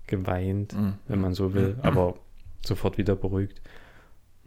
[0.07, 0.93] geweint, Mhm.
[1.07, 2.15] wenn man so will, aber
[2.65, 3.61] sofort wieder beruhigt.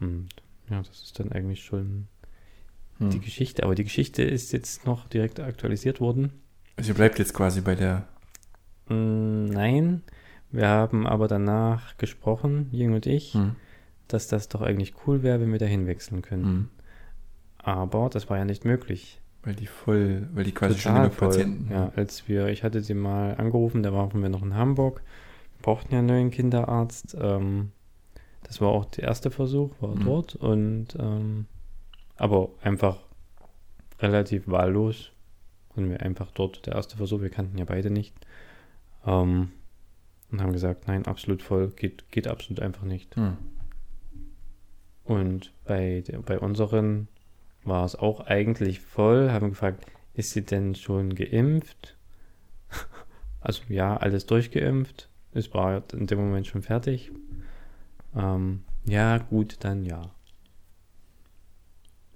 [0.01, 0.29] Und
[0.68, 2.09] ja, das ist dann eigentlich schon
[2.99, 3.21] die Mhm.
[3.23, 3.62] Geschichte.
[3.64, 6.33] Aber die Geschichte ist jetzt noch direkt aktualisiert worden.
[6.77, 8.07] Also ihr bleibt jetzt quasi bei der.
[8.88, 10.03] Mm, Nein,
[10.51, 13.57] wir haben aber danach gesprochen, Jing und ich, Mhm.
[14.09, 16.68] dass das doch eigentlich cool wäre, wenn wir dahin wechseln können.
[17.62, 19.20] Aber das war ja nicht möglich.
[19.44, 21.29] Weil die voll, weil die quasi schon Total genug voll.
[21.29, 25.03] Patienten Ja, als wir, ich hatte sie mal angerufen, da waren wir noch in Hamburg,
[25.59, 27.16] wir brauchten ja einen neuen Kinderarzt.
[27.20, 27.72] Ähm,
[28.44, 30.05] das war auch der erste Versuch, war Mhm.
[30.05, 31.46] dort und ähm,
[32.16, 32.98] aber einfach
[34.01, 35.11] relativ wahllos
[35.75, 38.14] und wir einfach dort der erste Versuch, wir kannten ja beide nicht.
[39.07, 39.51] Ähm,
[40.31, 43.16] und haben gesagt, nein, absolut voll, geht, geht absolut einfach nicht.
[43.16, 43.37] Mhm.
[45.05, 47.09] Und bei, bei unseren
[47.64, 51.96] war es auch eigentlich voll, haben gefragt, ist sie denn schon geimpft?
[53.44, 55.09] Also ja, alles durchgeimpft.
[55.33, 57.11] Es war in dem Moment schon fertig.
[58.14, 60.12] Ähm, ja, gut, dann ja.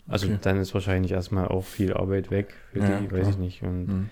[0.06, 0.38] Also Okay.
[0.42, 3.20] dann ist wahrscheinlich erstmal auch viel Arbeit weg für Ja, die, klar.
[3.22, 3.62] weiß ich nicht.
[3.64, 4.10] Und Mhm.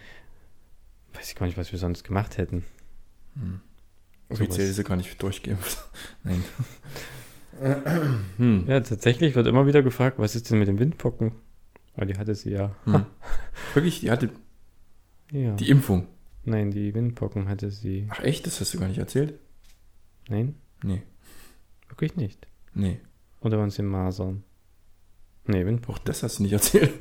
[1.12, 2.64] weiß ich gar nicht, was wir sonst gemacht hätten.
[3.36, 4.40] Sowas.
[4.40, 5.78] Offiziell ist sie gar nicht durchgeimpft.
[6.24, 6.42] Nein.
[8.36, 8.64] Hm.
[8.66, 11.32] Ja, tatsächlich wird immer wieder gefragt, was ist denn mit den Windpocken?
[11.96, 12.74] Weil die hatte sie ja.
[12.84, 13.06] Hm.
[13.74, 14.30] Wirklich, die hatte
[15.30, 15.54] ja.
[15.54, 16.08] die Impfung.
[16.44, 18.08] Nein, die Windpocken hatte sie.
[18.10, 18.46] Ach echt?
[18.46, 19.34] Das hast du gar nicht erzählt?
[20.28, 21.02] Nein, Nee.
[21.88, 22.46] wirklich nicht.
[22.74, 23.00] Nee.
[23.40, 24.42] Oder waren es die Masern?
[25.46, 26.00] Nee, Windpocken.
[26.00, 26.92] Auch das hast du nicht erzählt.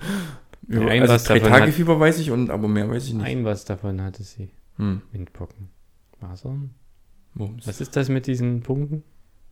[0.69, 3.07] Ja, ein also was drei davon Tage hat- Fieber weiß ich, und aber mehr weiß
[3.07, 3.25] ich nicht.
[3.25, 4.49] Ein was davon hatte sie.
[4.77, 5.01] Hm.
[5.11, 5.69] Windpocken.
[6.21, 6.71] Masern?
[7.33, 7.67] Mums.
[7.67, 9.03] Was ist das mit diesen Punkten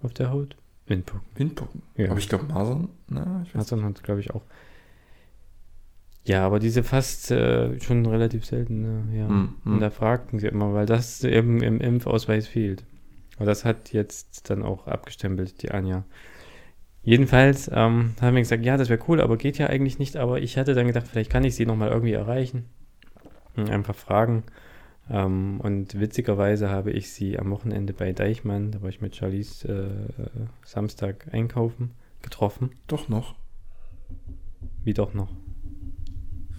[0.02, 0.56] auf der Haut?
[0.88, 1.28] Windpocken.
[1.36, 1.82] Windpocken.
[1.96, 2.10] Ja.
[2.10, 2.90] Aber ich glaube Masern.
[3.08, 4.44] Na, ich weiß Masern hat glaube ich auch.
[6.24, 9.18] Ja, aber diese fast äh, schon relativ selten, ne?
[9.18, 9.28] ja.
[9.28, 9.74] Hm, hm.
[9.74, 12.84] Und da fragten sie immer, weil das eben im Impfausweis fehlt.
[13.38, 16.04] Aber das hat jetzt dann auch abgestempelt, die Anja.
[17.04, 20.16] Jedenfalls ähm, haben wir gesagt, ja, das wäre cool, aber geht ja eigentlich nicht.
[20.18, 22.66] Aber ich hatte dann gedacht, vielleicht kann ich sie nochmal irgendwie erreichen.
[23.56, 24.44] Und einfach fragen.
[25.12, 29.66] Ähm, und witzigerweise habe ich sie am Wochenende bei Deichmann, da war ich mit Charlies
[29.66, 29.90] äh,
[30.64, 32.72] Samstag einkaufen, getroffen.
[32.88, 33.36] Doch noch.
[34.86, 35.30] Wie doch noch?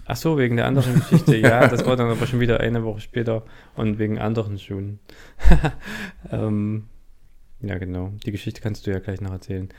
[0.05, 1.35] Ach so, wegen der anderen Geschichte.
[1.37, 3.43] Ja, das war dann aber schon wieder eine Woche später
[3.75, 4.99] und wegen anderen Schuhen.
[6.31, 6.89] ähm,
[7.61, 8.11] ja, genau.
[8.25, 9.69] Die Geschichte kannst du ja gleich noch erzählen.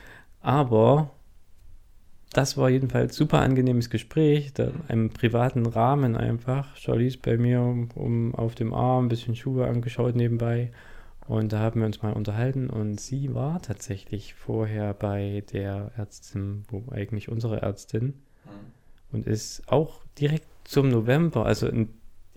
[0.41, 1.11] Aber
[2.35, 6.77] das war jedenfalls super angenehmes Gespräch, da im privaten Rahmen einfach.
[6.77, 7.61] Charlize bei mir
[7.95, 10.71] um, auf dem Arm, ein bisschen Schuhe angeschaut nebenbei.
[11.27, 16.65] Und da haben wir uns mal unterhalten und sie war tatsächlich vorher bei der Ärztin,
[16.69, 18.15] wo eigentlich unsere Ärztin,
[19.11, 21.89] und ist auch direkt zum November, also in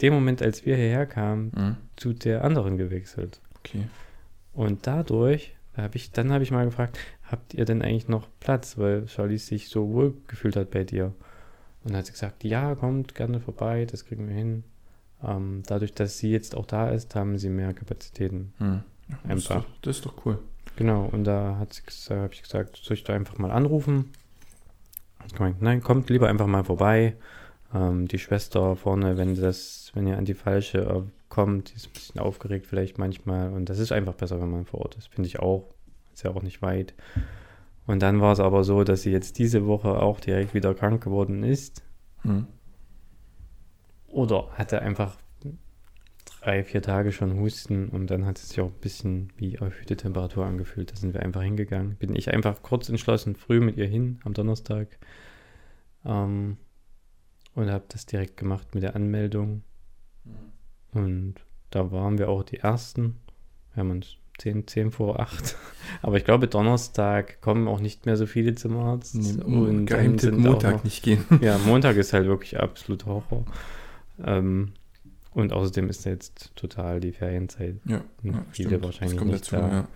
[0.01, 1.75] dem Moment, als wir hierher kamen, Hm.
[1.97, 3.41] zu der anderen gewechselt.
[3.60, 3.88] Okay.
[4.53, 8.77] Und dadurch habe ich, dann habe ich mal gefragt, habt ihr denn eigentlich noch Platz,
[8.77, 11.13] weil Charlize sich so wohl gefühlt hat bei dir?
[11.83, 14.63] Und dann hat sie gesagt, ja, kommt gerne vorbei, das kriegen wir hin.
[15.23, 18.53] Ähm, dadurch, dass sie jetzt auch da ist, haben sie mehr Kapazitäten.
[18.57, 18.83] Hm.
[19.27, 20.39] Das, ist doch, das ist doch cool.
[20.75, 24.11] Genau, und da hat sie habe ich gesagt, soll ich da einfach mal anrufen?
[25.19, 27.15] Hat gemeint, nein, kommt lieber einfach mal vorbei.
[27.73, 31.87] Ähm, die Schwester vorne, wenn das, wenn ihr an die falsche äh, kommt, die ist
[31.87, 33.51] ein bisschen aufgeregt vielleicht manchmal.
[33.51, 35.73] Und das ist einfach besser, wenn man vor Ort ist, finde ich auch.
[36.13, 36.93] Ist ja auch nicht weit.
[37.85, 41.03] Und dann war es aber so, dass sie jetzt diese Woche auch direkt wieder krank
[41.03, 41.83] geworden ist.
[42.23, 42.47] Hm.
[44.07, 45.17] Oder hatte einfach
[46.41, 49.95] drei, vier Tage schon Husten und dann hat es sich auch ein bisschen wie erhöhte
[49.95, 50.91] Temperatur angefühlt.
[50.91, 51.95] Da sind wir einfach hingegangen.
[51.95, 54.97] Bin ich einfach kurz entschlossen, früh mit ihr hin am Donnerstag
[56.05, 56.57] ähm,
[57.53, 59.63] und habe das direkt gemacht mit der Anmeldung.
[60.97, 61.36] Und
[61.71, 63.17] da waren wir auch die Ersten.
[63.73, 65.55] Wir haben uns 10, 10 vor 8.
[66.01, 69.15] Aber ich glaube, Donnerstag kommen auch nicht mehr so viele zum Arzt.
[69.15, 71.23] Und Geheimtipp Montag noch- nicht gehen.
[71.41, 73.45] ja, Montag ist halt wirklich absolut Horror.
[74.23, 74.73] Ähm,
[75.33, 77.75] und außerdem ist jetzt total die Ferienzeit.
[77.86, 78.86] Ja, ja viele stimmt.
[78.86, 79.69] wahrscheinlich das kommt nicht dazu, da.
[79.69, 79.88] ja.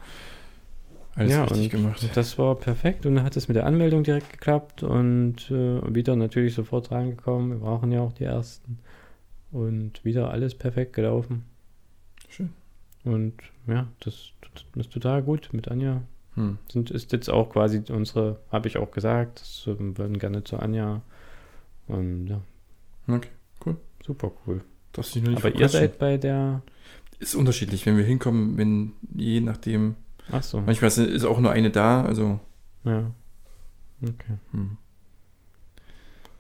[1.15, 2.09] Alles ja, richtig gemacht.
[2.13, 6.15] das war perfekt und dann hat es mit der Anmeldung direkt geklappt und äh, wieder
[6.15, 7.51] natürlich sofort reingekommen.
[7.51, 8.79] Wir brauchen ja auch die ersten.
[9.51, 11.43] Und wieder alles perfekt gelaufen.
[12.29, 12.49] Schön.
[13.03, 13.33] Und
[13.67, 16.01] ja, das, das ist total gut mit Anja.
[16.35, 16.57] Hm.
[16.71, 20.57] Sind, ist jetzt auch quasi unsere, habe ich auch gesagt, das äh, würden gerne zu
[20.57, 21.01] Anja.
[21.87, 22.41] Und ja,
[23.07, 24.61] Okay, super cool.
[24.93, 26.61] darfst dich nur nicht Aber ihr seid bei der.
[27.19, 29.95] Ist unterschiedlich, wenn wir hinkommen, wenn je nachdem.
[30.31, 30.61] Ach so.
[30.61, 32.39] Manchmal ist- ist auch nur eine da, also.
[32.85, 33.11] Ja.
[34.01, 34.37] Okay.
[34.51, 34.77] Hm.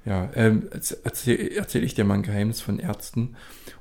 [0.03, 3.35] Ja, ähm, erzähle erzähl ich dir mal ein Geheimnis von Ärzten.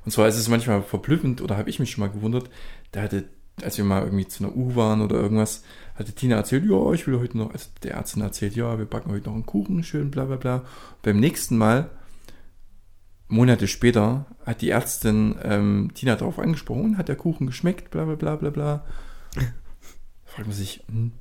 [0.05, 2.49] Und zwar ist es manchmal verblüffend, oder habe ich mich schon mal gewundert,
[2.91, 3.25] da hatte,
[3.61, 5.63] als wir mal irgendwie zu einer U waren oder irgendwas,
[5.95, 9.11] hatte Tina erzählt, ja, ich will heute noch, also der Ärztin erzählt, ja, wir backen
[9.11, 10.63] heute noch einen Kuchen, schön, bla bla bla.
[11.01, 11.89] Beim nächsten Mal,
[13.27, 18.15] Monate später, hat die Ärztin ähm, Tina darauf angesprochen, hat der Kuchen geschmeckt, bla bla
[18.15, 18.85] bla bla bla.
[20.25, 21.13] Fragt man sich, hm,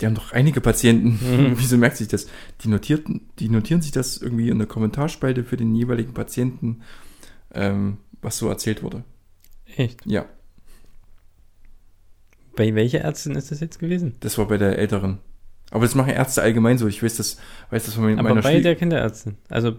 [0.00, 1.52] die haben doch einige Patienten, Mhm.
[1.58, 2.26] wieso merkt sich das?
[2.62, 6.80] Die, notierten, die notieren sich das irgendwie in der Kommentarspalte für den jeweiligen Patienten,
[7.52, 9.04] ähm, was so erzählt wurde.
[9.76, 10.04] Echt?
[10.06, 10.26] Ja,
[12.56, 14.16] Bei welcher Ärztin ist das jetzt gewesen?
[14.20, 15.18] das war bei der Älteren.
[15.70, 16.88] Aber das machen Ärzte allgemein so.
[16.88, 17.38] Ich weiß das,
[17.70, 19.36] weiß das von meiner Aber bei Schwie- der Kinderärztin.
[19.48, 19.76] Also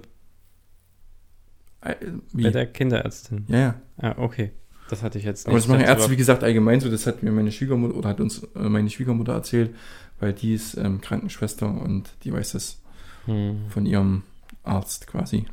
[1.82, 1.96] Äh,
[2.32, 2.44] wie?
[2.44, 3.46] bei der Kinderärztin.
[3.50, 3.82] Ja, ja.
[3.98, 4.52] Ah, okay.
[4.90, 6.90] Das hatte ich jetzt Aber das machen Ärzte, wie gesagt, allgemein so.
[6.90, 9.76] Das hat mir meine Schwiegermutter oder hat uns äh, meine Schwiegermutter erzählt,
[10.22, 12.82] weil die ist ähm, Krankenschwester und die weiß das
[13.26, 13.70] Hm.
[13.70, 14.24] von ihrem
[14.64, 15.46] Arzt quasi.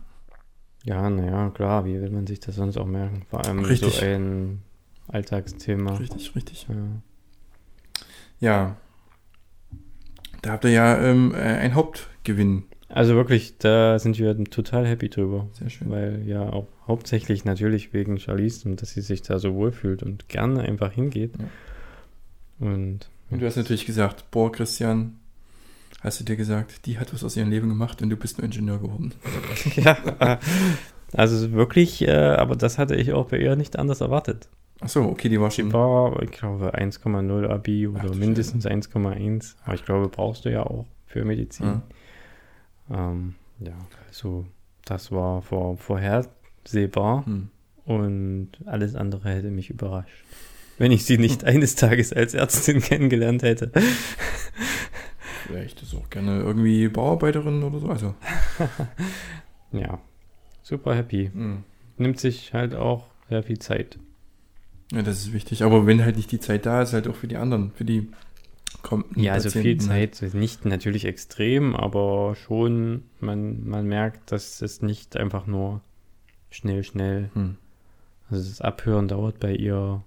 [0.85, 1.85] Ja, naja, klar.
[1.85, 3.26] Wie will man sich das sonst auch merken?
[3.28, 3.94] Vor allem Richtig.
[3.94, 4.62] so ein
[5.09, 5.96] Alltagsthema.
[5.96, 6.66] Richtig, richtig.
[6.68, 6.76] Ja.
[8.40, 8.76] Ja.
[10.42, 12.64] Da habt ihr ja ähm, äh, ein Hauptgewinn.
[12.88, 15.48] Also wirklich, da sind wir total happy drüber.
[15.52, 15.90] Sehr schön.
[15.90, 20.28] Weil ja auch hauptsächlich natürlich wegen Charlize und dass sie sich da so wohlfühlt und
[20.28, 21.35] gerne einfach hingeht.
[21.38, 22.66] Ja.
[22.66, 25.18] Und Und du hast natürlich gesagt, boah, Christian,
[26.00, 28.44] hast du dir gesagt, die hat was aus ihrem Leben gemacht und du bist nur
[28.44, 29.12] Ingenieur geworden.
[29.76, 30.38] ja,
[31.12, 34.48] also wirklich, äh, aber das hatte ich auch bei ihr nicht anders erwartet.
[34.80, 35.72] Ach so, okay, die war schon.
[35.72, 39.56] war, ich glaube, 1,0 Abi oder Ach mindestens 1,1.
[39.64, 41.82] Aber ich glaube, brauchst du ja auch für Medizin.
[42.90, 43.10] Ja.
[43.10, 43.74] Ähm, ja,
[44.06, 44.46] also
[44.84, 47.48] das war vor, vorhersehbar Hm.
[47.84, 50.24] und alles andere hätte mich überrascht.
[50.78, 53.70] Wenn ich sie nicht eines Tages als Ärztin kennengelernt hätte.
[55.46, 57.88] Vielleicht ist auch gerne irgendwie Bauarbeiterin oder so.
[57.88, 58.14] Also.
[59.70, 60.00] Ja,
[60.62, 61.30] super happy.
[61.30, 61.62] hm.
[61.98, 63.98] Nimmt sich halt auch sehr viel Zeit.
[64.92, 65.62] Ja, das ist wichtig.
[65.62, 68.10] Aber wenn halt nicht die Zeit da ist, halt auch für die anderen, für die
[68.80, 70.14] kommenden Ja, also viel Patienten halt.
[70.14, 75.82] Zeit, nicht natürlich extrem, aber schon, man, man merkt, dass es nicht einfach nur
[76.50, 77.56] schnell, schnell, Hm.
[78.30, 80.02] also das Abhören dauert bei ihr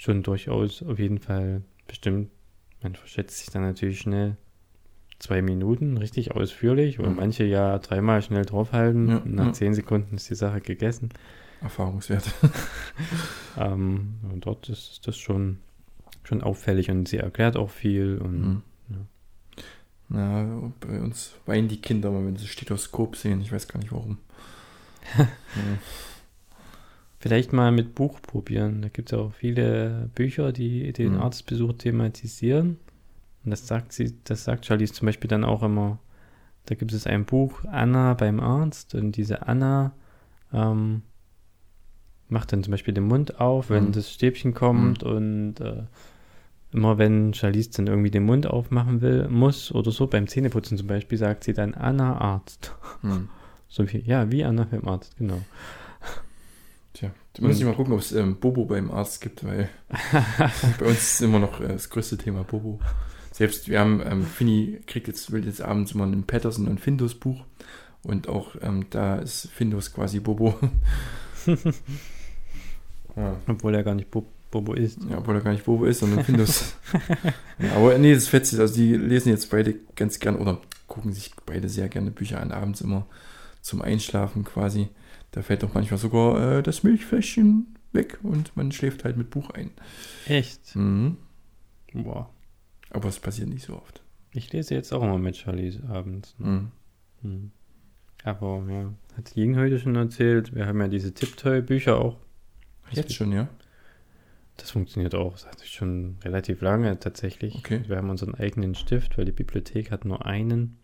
[0.00, 2.30] schon durchaus auf jeden Fall bestimmt,
[2.82, 4.36] man verschätzt sich dann natürlich schnell
[5.18, 7.16] zwei Minuten, richtig ausführlich, und Mhm.
[7.16, 9.52] manche ja dreimal schnell draufhalten, Ja, und nach ja.
[9.52, 11.10] zehn Sekunden ist die Sache gegessen.
[11.60, 12.32] Erfahrungswert.
[13.56, 15.58] Ähm, und dort ist das schon,
[16.22, 18.62] schon auffällig und sie erklärt auch viel und Hm.
[18.90, 18.96] ja.
[20.10, 23.40] Na, bei uns weinen die Kinder, mal, wenn sie das Stethoskop sehen.
[23.40, 24.18] Ich weiß gar nicht warum.
[27.20, 28.82] Vielleicht mal mit Buch probieren.
[28.82, 31.20] Da gibt es ja auch viele Bücher, die den Mhm.
[31.20, 32.76] Arztbesuch thematisieren.
[33.44, 35.98] Und das sagt sie, das sagt Charlize zum Beispiel dann auch immer.
[36.66, 39.92] Da gibt es ein Buch, Anna beim Arzt, und diese Anna
[40.52, 41.02] ähm,
[42.28, 43.92] macht dann zum Beispiel den Mund auf, wenn Mhm.
[43.92, 45.84] das Stäbchen kommt und äh,
[46.72, 50.86] immer wenn Charlize dann irgendwie den Mund aufmachen will, muss oder so, beim Zähneputzen zum
[50.86, 52.74] Beispiel, sagt sie dann Anna Arzt.
[53.00, 53.28] Hm.
[53.70, 55.42] So wie, ja, wie Anna beim Arzt, genau.
[56.94, 59.68] Tja, da muss ich mal gucken, ob es ähm, Bobo beim Arzt gibt, weil
[60.78, 62.80] bei uns ist immer noch äh, das größte Thema Bobo.
[63.30, 67.14] Selbst wir haben, ähm, Finny kriegt jetzt, will jetzt abends immer ein Patterson und Findus
[67.14, 67.44] Buch
[68.02, 70.58] Und auch ähm, da ist Findus quasi Bobo.
[73.16, 73.36] ja.
[73.46, 74.98] Obwohl er gar nicht Bo Bobo ist.
[75.10, 76.74] ja, obwohl er gar nicht Bobo ist, sondern Findus.
[77.58, 78.58] ja, aber nee, das ist fetzig.
[78.58, 82.50] Also die lesen jetzt beide ganz gern oder gucken sich beide sehr gerne Bücher an,
[82.50, 83.06] abends immer
[83.60, 84.88] zum Einschlafen quasi.
[85.30, 89.50] Da fällt doch manchmal sogar äh, das Milchfläschchen weg und man schläft halt mit Buch
[89.50, 89.70] ein.
[90.26, 90.74] Echt?
[90.74, 91.16] Mhm.
[91.92, 92.30] Boah.
[92.90, 94.02] Aber es passiert nicht so oft.
[94.32, 96.34] Ich lese jetzt auch immer mit Charlie abends.
[96.38, 96.48] Ne?
[96.48, 96.70] Mhm.
[97.22, 97.50] Hm.
[98.24, 102.16] Aber ja, hat Ying heute schon erzählt, wir haben ja diese Tiptoy-Bücher auch.
[102.90, 103.48] Jetzt schon, ja?
[104.56, 107.54] Das funktioniert auch, das hat sich schon relativ lange tatsächlich.
[107.54, 107.82] Okay.
[107.86, 110.78] Wir haben unseren eigenen Stift, weil die Bibliothek hat nur einen.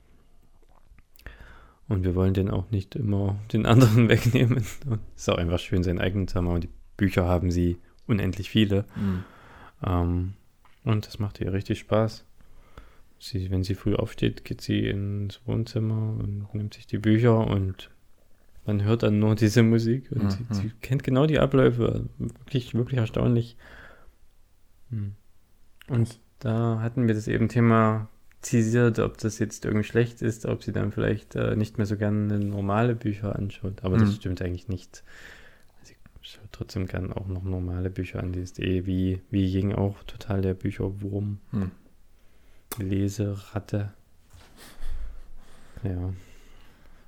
[1.88, 4.64] Und wir wollen den auch nicht immer den anderen wegnehmen.
[4.86, 6.48] Und es ist auch einfach schön, seinen eigenen zu haben.
[6.48, 8.84] Aber die Bücher haben sie unendlich viele.
[8.96, 9.24] Mhm.
[9.84, 10.32] Ähm,
[10.84, 12.24] und das macht ihr richtig Spaß.
[13.18, 17.90] Sie, wenn sie früh aufsteht, geht sie ins Wohnzimmer und nimmt sich die Bücher und
[18.66, 20.54] man hört dann nur diese Musik und sie, Mhm.
[20.54, 22.06] sie kennt genau die Abläufe.
[22.18, 23.56] Wirklich, wirklich erstaunlich.
[24.90, 25.14] Hm.
[25.88, 27.48] Und da hatten wir das eben
[28.44, 31.96] thematisiert, ob das jetzt irgendwie schlecht ist, ob sie dann vielleicht äh, nicht mehr so
[31.96, 33.82] gerne normale Bücher anschaut.
[33.84, 34.14] Aber das Mhm.
[34.14, 35.02] stimmt eigentlich nicht.
[35.82, 38.32] Sie schaut trotzdem gern auch noch normale Bücher an.
[38.32, 41.38] Die ist eh wie, wie Ying auch total der Bücherwurm.
[41.52, 41.70] Mhm.
[42.78, 43.92] Leseratte.
[45.82, 46.12] Ja.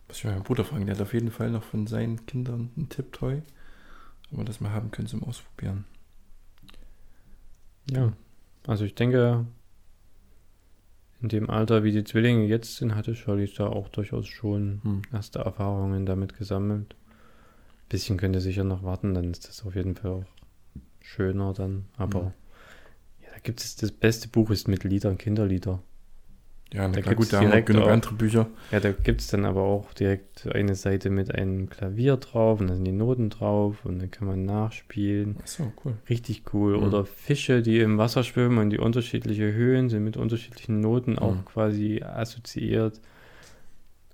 [0.08, 2.70] Muss ich mal meinen Bruder fragen, der hat auf jeden Fall noch von seinen Kindern
[2.76, 3.42] einen Tipptoy.
[4.32, 5.84] Ob wir das mal haben können zum Ausprobieren.
[7.90, 8.12] Ja.
[8.66, 9.46] Also ich denke,
[11.22, 15.02] in dem Alter, wie die Zwillinge jetzt sind, hatte Charlie da auch durchaus schon Hm.
[15.12, 16.94] erste Erfahrungen damit gesammelt.
[17.88, 20.24] Bisschen könnte sicher noch warten, dann ist das auf jeden Fall auch
[21.00, 21.86] schöner dann.
[21.96, 22.32] Aber Mhm.
[23.22, 25.80] ja, da gibt es das beste Buch ist mit Liedern, Kinderlieder.
[26.72, 28.48] Ja, na Da gut, da haben wir direkt genug auch- andere Bücher.
[28.72, 32.66] Ja, da gibt es dann aber auch direkt eine Seite mit einem Klavier drauf und
[32.66, 35.36] da sind die Noten drauf und dann kann man nachspielen.
[35.40, 35.94] Achso, cool.
[36.10, 36.76] Richtig cool.
[36.76, 36.82] Mhm.
[36.82, 41.36] Oder Fische, die im Wasser schwimmen und die unterschiedliche Höhen sind mit unterschiedlichen Noten auch
[41.36, 41.44] Mhm.
[41.44, 43.00] quasi assoziiert.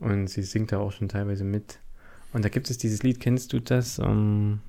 [0.00, 1.78] Und sie singt da auch schon teilweise mit.
[2.34, 3.98] Und da gibt es dieses Lied, kennst du das?
[3.98, 4.60] Ähm,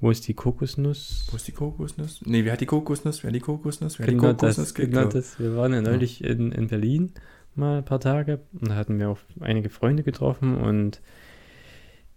[0.00, 1.26] wo ist die Kokosnuss?
[1.30, 2.20] Wo ist die Kokosnuss?
[2.24, 3.22] Nee, wer hat die Kokosnuss?
[3.22, 3.98] Wer hat die Kokosnuss?
[3.98, 5.40] Wer hat Genau die Kokosnuss das, genau das.
[5.40, 7.12] Wir waren ja neulich in, in Berlin
[7.54, 11.00] mal ein paar Tage und da hatten wir auch einige Freunde getroffen und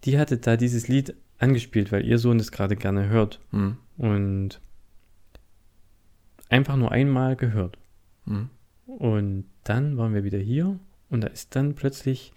[0.03, 3.39] die hatte da dieses Lied angespielt, weil ihr Sohn es gerade gerne hört.
[3.51, 3.77] Hm.
[3.97, 4.59] Und
[6.49, 7.77] einfach nur einmal gehört.
[8.25, 8.49] Hm.
[8.85, 12.33] Und dann waren wir wieder hier und da ist dann plötzlich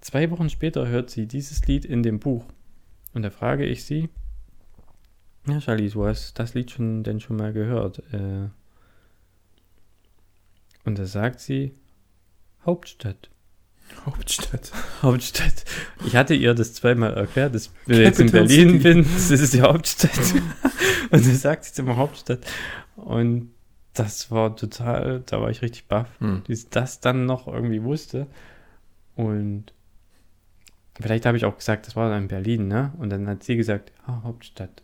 [0.00, 2.44] zwei Wochen später hört sie dieses Lied in dem Buch.
[3.14, 4.08] Und da frage ich sie,
[5.46, 7.98] ja, Charlie, du hast das Lied schon denn schon mal gehört.
[8.12, 8.48] Äh,
[10.84, 11.74] und da sagt sie,
[12.64, 13.30] Hauptstadt.
[14.06, 14.72] Hauptstadt.
[15.02, 15.64] Hauptstadt.
[16.06, 18.82] Ich hatte ihr das zweimal erklärt, dass ich jetzt in Berlin City.
[18.82, 19.02] bin.
[19.02, 20.10] Das ist die Hauptstadt.
[21.10, 22.40] Und sie sagt jetzt immer Hauptstadt.
[22.96, 23.50] Und
[23.92, 26.42] das war total, da war ich richtig baff, Hm.
[26.48, 28.26] dass ich das dann noch irgendwie wusste.
[29.14, 29.74] Und
[30.98, 32.92] vielleicht habe ich auch gesagt, das war dann in Berlin, ne?
[32.98, 34.82] Und dann hat sie gesagt, ah, Hauptstadt.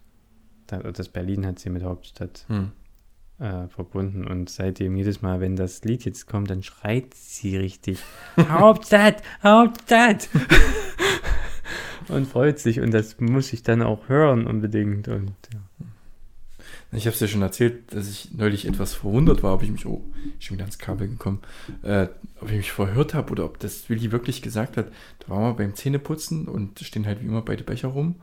[0.69, 2.71] Da- Das Berlin hat sie mit Hauptstadt Hm.
[3.41, 7.99] äh, verbunden und seitdem jedes Mal, wenn das Lied jetzt kommt, dann schreit sie richtig
[8.49, 10.29] Hauptstadt, Hauptstadt
[12.09, 15.61] und freut sich und das muss ich dann auch hören unbedingt und ja.
[16.91, 19.85] Ich habe es ja schon erzählt, dass ich neulich etwas verwundert war, ob ich mich,
[19.85, 20.03] oh,
[20.41, 21.41] ich bin wieder ans Kabel gekommen,
[21.83, 22.09] äh,
[22.41, 24.87] ob ich mich verhört habe oder ob das Willi wirklich gesagt hat.
[25.19, 28.15] Da waren wir beim Zähneputzen und stehen halt wie immer beide Becher rum.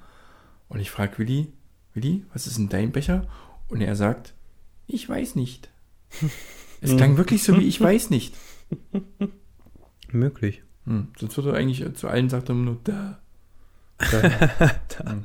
[0.68, 1.54] Und ich frage Willi,
[1.96, 3.26] Willi, was ist denn dein Becher?
[3.70, 4.34] Und er sagt,
[4.86, 5.70] ich weiß nicht.
[6.82, 8.36] Es klang wirklich so wie ich weiß nicht.
[10.12, 10.62] möglich.
[10.86, 13.18] Hm, sonst würde er eigentlich zu allen sagt er nur da.
[15.04, 15.24] Hm.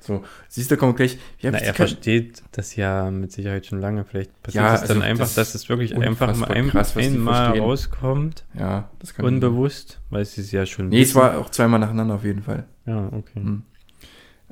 [0.00, 1.18] So, siehst du, komm gleich.
[1.42, 4.04] Na, ich er versteht das ja mit Sicherheit schon lange.
[4.04, 6.96] Vielleicht passiert Ja, es dann also einfach, das dass es wirklich einfach mal ein, krass,
[6.96, 11.20] einmal rauskommt, Ja, das kann unbewusst, weil sie es ja schon Nee, es wissen.
[11.20, 12.66] war auch zweimal nacheinander auf jeden Fall.
[12.84, 13.40] Ja, okay.
[13.40, 13.62] Hm.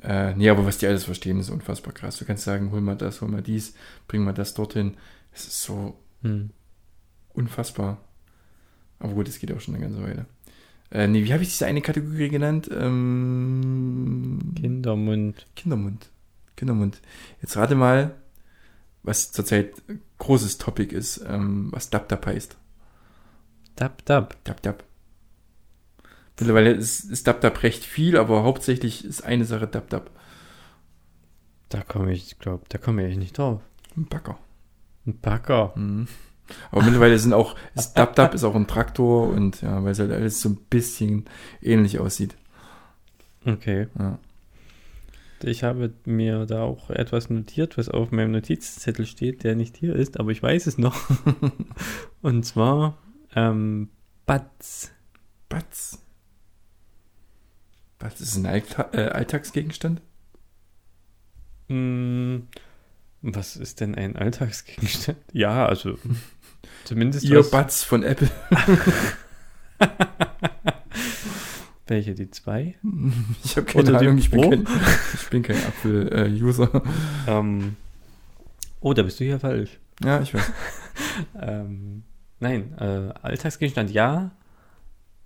[0.03, 2.17] Äh, nee, aber was die alles verstehen, ist unfassbar krass.
[2.17, 3.73] Du kannst sagen, hol mal das, hol mal dies,
[4.07, 4.95] bring mal das dorthin.
[5.33, 6.51] Es ist so Hm.
[7.33, 7.97] unfassbar.
[8.99, 10.25] Aber gut, es geht auch schon eine ganze Weile.
[10.91, 12.69] Äh, nee, wie habe ich diese eine Kategorie genannt?
[12.71, 15.45] Ähm, Kindermund.
[15.55, 16.09] Kindermund.
[16.55, 17.01] Kindermund.
[17.41, 18.15] Jetzt rate mal,
[19.03, 19.73] was zurzeit
[20.17, 22.57] großes Topic ist, ähm, was Dab Dab heißt.
[23.75, 24.43] Dab, dab.
[24.43, 24.83] Dab Dab.
[26.39, 30.11] Mittlerweile ist, ist Dab Dab recht viel, aber hauptsächlich ist eine Sache Dab Dab.
[31.69, 33.61] Da komme ich, glaube da komme ich nicht drauf.
[33.95, 34.37] Ein Backer.
[35.05, 35.73] Ein Backer.
[35.75, 36.07] Mhm.
[36.71, 39.99] Aber mittlerweile sind auch, ist Dab Dab ist auch ein Traktor und ja, weil es
[39.99, 41.25] halt alles so ein bisschen
[41.61, 42.35] ähnlich aussieht.
[43.45, 43.87] Okay.
[43.97, 44.19] Ja.
[45.43, 49.95] Ich habe mir da auch etwas notiert, was auf meinem Notizzettel steht, der nicht hier
[49.95, 50.95] ist, aber ich weiß es noch.
[52.21, 52.97] Und zwar
[53.35, 53.89] ähm,
[54.25, 54.91] Batz.
[55.47, 56.01] Batz.
[57.99, 60.01] Batz ist ein Allta äh, Alltagsgegenstand?
[61.67, 62.47] Hm,
[63.21, 65.17] was ist denn ein Alltagsgegenstand?
[65.33, 65.97] Ja, also
[66.85, 68.29] zumindest was, Batz von Apple.
[71.87, 72.75] welche, die zwei?
[73.43, 74.67] Ich habe keine Oder Ahnung, ich bin kein,
[75.13, 76.83] ich bin kein Apple-User.
[77.27, 77.75] Ähm,
[78.81, 79.79] oh, da bist du ja falsch.
[80.03, 80.51] ja, ich weiß.
[81.39, 82.03] Ähm,
[82.39, 84.31] nein, äh, Alltagsgegenstand ja,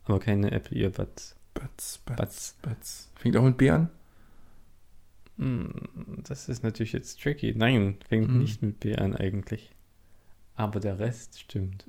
[0.05, 1.35] aber keine Apple Earbuds.
[1.53, 2.55] Batz, Batz, Batz.
[2.61, 3.09] Batz.
[3.15, 3.89] Fängt auch mit B an?
[5.37, 5.73] Hm,
[6.23, 7.53] das ist natürlich jetzt tricky.
[7.55, 8.39] Nein, fängt Hm.
[8.39, 9.71] nicht mit B an eigentlich.
[10.55, 11.85] Aber der Rest stimmt.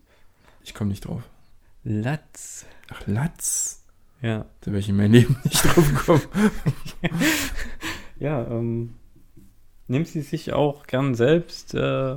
[0.65, 1.23] Ich komme nicht drauf.
[1.85, 2.65] Latz.
[2.91, 3.85] Ach, Latz.
[4.21, 4.47] Ja.
[4.61, 6.23] Da wäre ich in meinem Leben nicht drauf gekommen.
[8.19, 8.95] Ja, ähm,
[9.89, 12.17] nimmt sie sich auch gern selbst äh,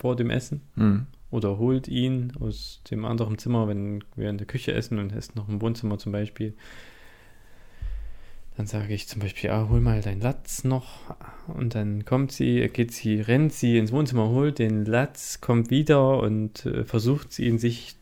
[0.00, 1.06] vor dem Essen Hm.
[1.30, 5.32] Oder holt ihn aus dem anderen Zimmer, wenn wir in der Küche essen und essen
[5.36, 6.54] noch im Wohnzimmer zum Beispiel.
[8.56, 11.14] Dann sage ich zum Beispiel, ah, hol mal deinen Latz noch.
[11.46, 16.18] Und dann kommt sie, geht sie, rennt sie ins Wohnzimmer, holt den Latz, kommt wieder
[16.18, 17.96] und äh, versucht sie ihn sich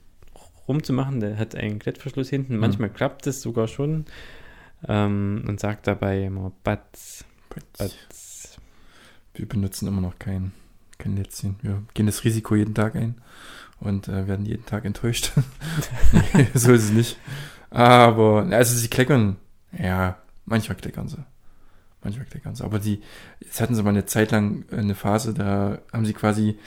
[0.66, 1.20] rumzumachen.
[1.20, 2.55] Der hat einen Klettverschluss hinten.
[2.55, 2.61] Mhm.
[2.61, 4.07] Manchmal klappt es sogar schon.
[4.87, 7.24] Ähm, und sagt dabei immer Batz,
[7.76, 8.59] Batz.
[9.35, 10.18] Wir benutzen immer noch
[10.99, 11.57] kein, kein Lätzchen.
[11.63, 13.17] Wir gehen das Risiko jeden Tag ein
[13.81, 15.33] und äh, werden jeden Tag enttäuscht.
[16.13, 17.19] nee, so ist es nicht.
[17.71, 19.37] Aber, also sie kleckern.
[19.79, 21.25] Ja, manchmal kleckern sie.
[22.03, 22.65] Manchmal kleckern sie.
[22.65, 23.03] Aber die,
[23.41, 26.59] jetzt hatten sie mal eine Zeit lang eine Phase, da haben sie quasi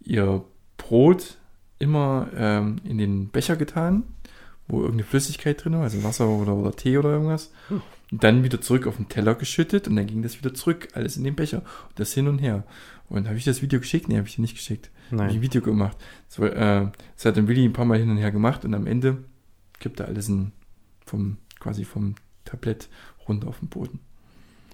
[0.00, 0.44] ihr
[0.76, 1.38] Brot
[1.78, 4.04] immer ähm, in den Becher getan,
[4.68, 7.52] wo irgendeine Flüssigkeit drin war, also Wasser oder, oder Tee oder irgendwas.
[7.68, 7.82] Hm.
[8.10, 11.16] Und dann wieder zurück auf den Teller geschüttet und dann ging das wieder zurück, alles
[11.16, 11.58] in den Becher.
[11.58, 12.64] Und das hin und her.
[13.12, 14.08] Und habe ich das Video geschickt?
[14.08, 14.90] Nee, habe ich dir nicht geschickt.
[15.10, 15.42] Habe ich ein Nein.
[15.42, 15.98] Video gemacht.
[16.28, 18.72] Das, war, äh, das hat dann Willi ein paar Mal hin und her gemacht und
[18.72, 19.24] am Ende
[19.80, 20.52] kippt er alles in,
[21.04, 22.14] vom, quasi vom
[22.46, 22.88] Tablett
[23.28, 24.00] runter auf den Boden.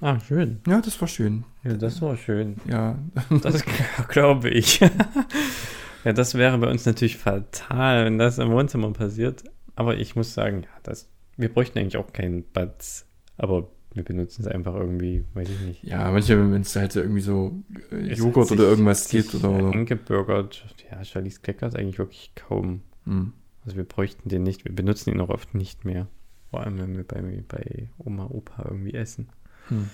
[0.00, 0.60] Ah, schön.
[0.68, 1.44] Ja, das war schön.
[1.64, 2.58] Ja, das war schön.
[2.68, 2.96] Ja,
[3.42, 3.64] Das
[4.08, 4.78] glaube ich.
[6.04, 9.42] ja, das wäre bei uns natürlich fatal, wenn das im Wohnzimmer passiert.
[9.74, 13.04] Aber ich muss sagen, ja, das, wir bräuchten eigentlich auch keinen Batz.
[13.36, 13.68] Aber
[13.98, 15.84] wir benutzen es einfach irgendwie, weiß ich nicht.
[15.84, 19.34] ja, manchmal, wenn es halt so irgendwie so äh, Es Joghurt sich- oder irgendwas gibt
[19.34, 20.64] oder, Eingebürgert.
[20.90, 22.80] Ja, Charlize kleckert eigentlich wirklich kaum.
[23.04, 23.32] hm.
[23.64, 24.64] Also wir bräuchten den nicht.
[24.64, 26.06] Wir benutzen ihn auch oft nicht mehr.
[26.50, 29.28] Vor allem, wenn wir bei, bei Oma, Opa irgendwie essen.
[29.68, 29.90] Hm.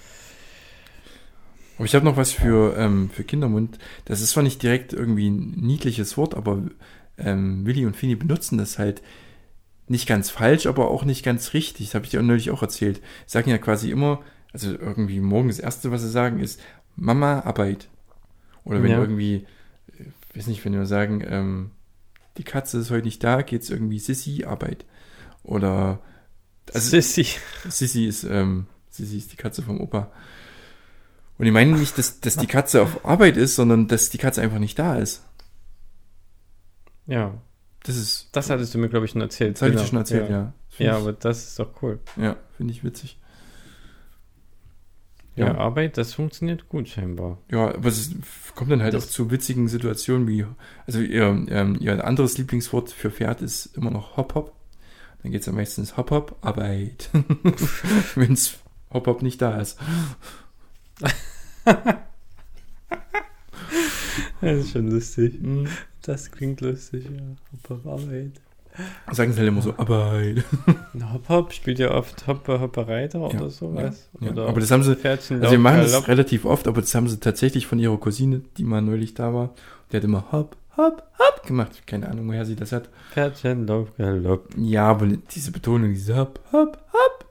[1.76, 3.78] Aber ich habe noch was für, ähm, für Kindermund.
[4.04, 6.62] Das ist zwar nicht direkt irgendwie ein niedliches Wort, aber
[7.18, 9.02] ähm, Willi und Fini benutzen das halt
[9.86, 11.88] nicht ganz falsch, aber auch nicht ganz richtig.
[11.88, 12.96] Das habe ich dir neulich auch erzählt.
[13.26, 14.22] Sie sagen ja quasi immer,
[14.52, 16.60] also irgendwie morgen das Erste, was sie sagen, ist
[16.96, 17.88] Mama, Arbeit.
[18.64, 18.98] Oder wenn Ja.
[19.00, 19.46] irgendwie,
[19.98, 21.70] äh, weiß nicht, wenn wir sagen, ähm,
[22.38, 24.84] die Katze ist heute nicht da, geht's irgendwie Sissi, Arbeit.
[25.42, 26.00] Oder
[26.72, 27.26] also, Sissi.
[27.68, 30.10] Sissi ist, ähm, Sissi ist die Katze vom Opa.
[31.36, 34.40] Und ich meine nicht, dass, dass die Katze auf Arbeit ist, sondern dass die Katze
[34.40, 35.24] einfach nicht da ist.
[37.06, 37.34] Ja,
[37.84, 39.54] Das ist, das hattest du mir, glaube ich, schon erzählt.
[39.56, 39.88] das habe ich dir Genau.
[39.90, 40.52] schon erzählt, ja.
[40.70, 42.00] Find Ja, ich, aber das ist doch cool.
[42.16, 43.18] ja, finde ich witzig.
[45.36, 45.54] Ja, Ja.
[45.58, 47.38] Arbeit, das funktioniert gut scheinbar.
[47.50, 48.10] Ja, aber es
[48.54, 50.46] kommt dann halt Das- auch zu witzigen Situationen wie,
[50.86, 54.52] also ihr, ähm, ihr anderes Lieblingswort für Pferd ist immer noch Hop Hop.
[55.22, 57.10] Dann geht es ja meistens Hop Hop, Arbeit.
[58.14, 58.58] Wenn's
[58.92, 59.78] Hop Hop nicht da ist.
[64.40, 65.40] Das ist schon lustig.
[66.06, 67.22] Das klingt lustig, ja.
[67.68, 68.40] Hop, Hop, Arbeit.
[69.12, 70.44] Sagen sie halt immer so, Arbeit.
[71.12, 74.08] Hop, Hop spielt ja oft Hoppe, Hoppe Reiter Ja, oder sowas.
[74.20, 74.30] ja.
[74.32, 76.08] Oder Aber das haben sie- Pferdchen, Also wir machen das Galopp.
[76.08, 79.54] relativ oft, aber das haben sie tatsächlich von ihrer Cousine, die mal neulich da war.
[79.92, 81.86] Die hat immer Hop, Hop, Hop gemacht.
[81.86, 82.88] Keine Ahnung, woher sie das hat.
[83.12, 84.48] Pferdchen, Lauf, Galopp.
[84.56, 87.24] Ja, aber diese Betonung, diese Hop, Hop, Hop.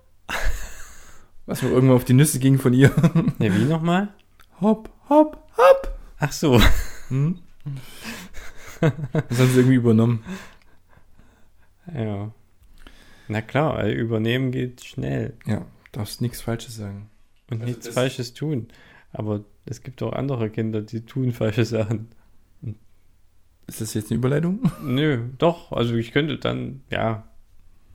[1.45, 2.89] Was mir irgendwann auf die Nüsse ging von ihr.
[3.37, 4.07] Ne, wie nochmal?
[4.61, 5.93] Hopp, hopp, hopp.
[6.19, 6.61] Ach so.
[7.09, 7.37] Hm?
[8.89, 10.23] Das haben sie irgendwie übernommen.
[11.93, 12.31] Ja.
[13.27, 17.09] Na klar, übernehmen geht schnell Ja, darfst nichts Falsches sagen.
[17.49, 18.67] und Also nichts Falsches tun.
[19.11, 22.09] Aber es gibt auch andere Kinder, die tun falsche Sachen.
[23.67, 24.71] Ist das jetzt eine Überleitung?
[24.83, 25.71] Nö, doch.
[25.71, 27.27] Also ich könnte dann, ja,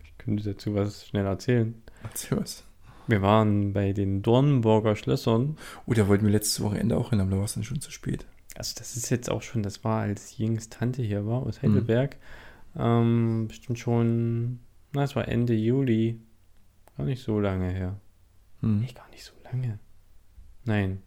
[0.02, 1.74] ich könnte dazu was schnell erzählen.
[2.02, 2.64] Erzähl was.
[3.06, 5.56] Wir waren bei den Dornburger Schlössern.
[5.86, 7.90] Oh, da wollten wir letztes Wochenende auch hin, aber da war es dann schon zu
[7.90, 8.26] spät.
[8.58, 11.68] Also das ist jetzt auch schon, das war, als Jings Tante hier war aus Mhm.
[11.68, 12.16] Heidelberg,
[12.76, 14.58] ähm, bestimmt schon,
[14.92, 16.18] na, es war Ende Juli,
[16.96, 18.00] gar nicht so lange her.
[18.60, 18.80] Hm.
[18.80, 19.78] Nee, gar nicht so lange.
[20.64, 21.02] Nein,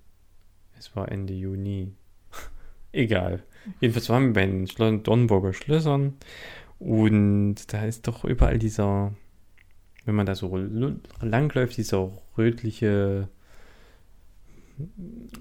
[0.79, 1.91] es war Ende Juni.
[2.93, 3.43] Egal.
[3.79, 6.13] Jedenfalls waren wir bei den Schlo Dornburger Schlössern
[6.79, 9.13] und da ist doch überall dieser,
[10.05, 10.55] wenn man da so
[11.21, 13.27] langläuft, dieser rötliche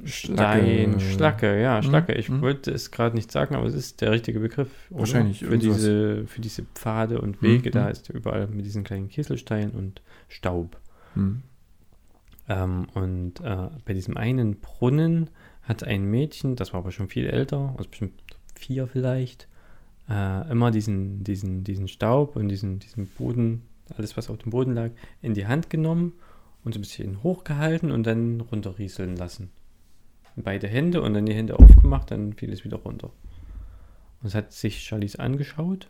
[0.05, 2.15] Stein, Schlacke, ja, Mhm, Schlacke.
[2.15, 2.41] Ich mhm.
[2.41, 4.71] wollte es gerade nicht sagen, aber es ist der richtige Begriff.
[4.91, 5.01] oder?
[5.01, 7.91] Wahrscheinlich, Für diese, für diese Pfade und Wege, Mhm, da mhm.
[7.91, 10.79] ist überall mit diesen kleinen Kieselsteinen und Staub.
[11.15, 11.43] Hm.
[12.49, 15.31] Ähm, und äh, bei diesem einen Brunnen
[15.63, 18.15] hat ein Mädchen, das war aber schon viel älter, also bestimmt
[18.55, 19.47] vier vielleicht,
[20.09, 23.63] äh, immer diesen, diesen, diesen Staub und diesen, diesen Boden,
[23.97, 24.91] alles was auf dem Boden lag,
[25.23, 26.13] in die Hand genommen
[26.65, 29.51] und so ein bisschen hochgehalten und dann runterrieseln lassen.
[30.37, 33.11] Beide Hände und dann die Hände aufgemacht, dann fiel es wieder runter.
[34.21, 35.89] Und es hat sich Charlize angeschaut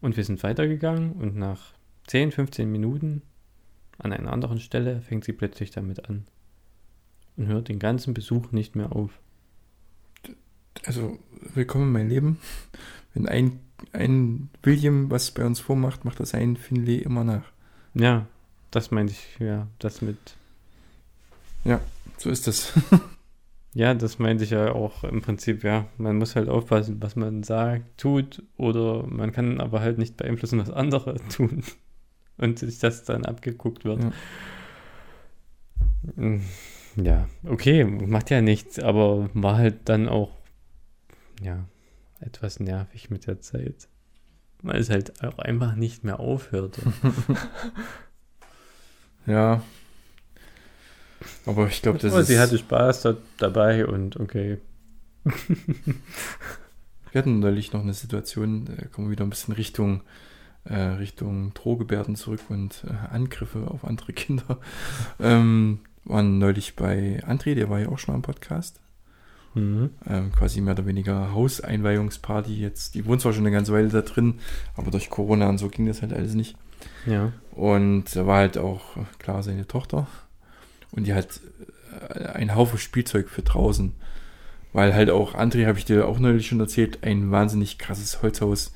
[0.00, 1.74] und wir sind weitergegangen und nach
[2.06, 3.22] 10, 15 Minuten
[3.98, 6.26] an einer anderen Stelle fängt sie plötzlich damit an
[7.36, 9.18] und hört den ganzen Besuch nicht mehr auf.
[10.84, 11.18] Also,
[11.54, 12.38] willkommen in mein Leben.
[13.14, 13.60] Wenn ein,
[13.92, 17.50] ein William was bei uns vormacht, macht das ein Finlay immer nach.
[17.94, 18.26] Ja,
[18.76, 20.16] das meinte ich, ja, das mit.
[22.18, 22.72] So ist das.
[23.74, 25.86] Ja, das meinte ich ja auch im Prinzip, ja.
[25.98, 30.58] Man muss halt aufpassen, was man sagt, tut, oder man kann aber halt nicht beeinflussen,
[30.58, 31.62] was andere tun.
[32.38, 34.02] Und sich das dann abgeguckt wird.
[34.02, 34.12] Ja.
[36.14, 36.40] Mm,
[36.96, 40.30] Ja, okay, macht ja nichts, aber war halt dann auch,
[41.42, 41.66] ja,
[42.20, 43.88] etwas nervig mit der Zeit.
[44.62, 46.80] Weil es halt auch einfach nicht mehr aufhörte.
[49.26, 49.62] Ja.
[51.44, 52.28] Aber ich glaube, das aber ist.
[52.28, 54.58] sie hatte Spaß da, dabei und okay.
[57.12, 60.02] Wir hatten neulich noch eine Situation, da kommen wir wieder ein bisschen Richtung,
[60.64, 64.58] äh, Richtung Drohgebärden zurück und äh, Angriffe auf andere Kinder.
[65.18, 68.80] Ähm, waren neulich bei André, der war ja auch schon im Podcast.
[69.54, 69.90] Mhm.
[70.06, 72.94] Ähm, quasi mehr oder weniger Hauseinweihungsparty jetzt.
[72.94, 74.34] Die wohnt zwar schon eine ganze Weile da drin,
[74.74, 76.56] aber durch Corona und so ging das halt alles nicht.
[77.06, 77.32] Ja.
[77.52, 78.82] Und da war halt auch,
[79.18, 80.06] klar, seine Tochter.
[80.90, 81.40] Und die hat
[82.14, 83.94] äh, ein Haufen Spielzeug für draußen.
[84.72, 88.74] Weil halt auch André, habe ich dir auch neulich schon erzählt, ein wahnsinnig krasses Holzhaus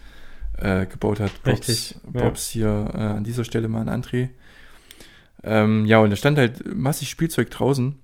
[0.56, 1.42] äh, gebaut hat.
[1.42, 2.22] Bobs, Richtig, ja.
[2.22, 4.30] Bobs hier äh, an dieser Stelle mal an André.
[5.42, 7.98] Ähm, ja, und da stand halt massig Spielzeug draußen.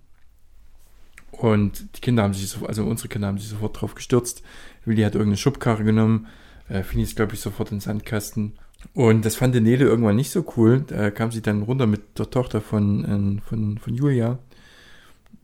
[1.30, 4.42] Und die Kinder haben sich, so, also unsere Kinder haben sich sofort drauf gestürzt.
[4.84, 6.26] Willi hat irgendeine Schubkarre genommen.
[6.68, 8.58] Äh, Fini ist, glaube ich, sofort in den Sandkasten.
[8.94, 10.84] Und das fand Nele irgendwann nicht so cool.
[10.86, 14.38] Da kam sie dann runter mit der Tochter von, ähm, von, von Julia.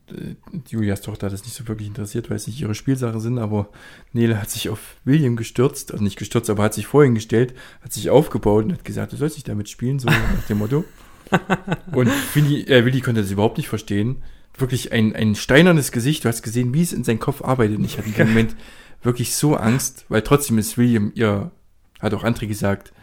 [0.09, 0.35] Äh,
[0.69, 3.69] Julias Tochter hat das nicht so wirklich interessiert, weil es nicht ihre Spielsachen sind, aber
[4.11, 7.93] Nele hat sich auf William gestürzt, also nicht gestürzt, aber hat sich vorhin gestellt, hat
[7.93, 10.83] sich aufgebaut und hat gesagt, du sollst nicht damit spielen, so nach dem Motto.
[11.91, 14.23] Und Willi, äh, Willi konnte das überhaupt nicht verstehen.
[14.57, 17.77] Wirklich ein, ein steinernes Gesicht, du hast gesehen, wie es in seinem Kopf arbeitet.
[17.77, 18.55] Und ich hatte in dem Moment
[19.01, 21.51] wirklich so Angst, weil trotzdem ist William ihr,
[21.99, 22.93] hat auch André gesagt,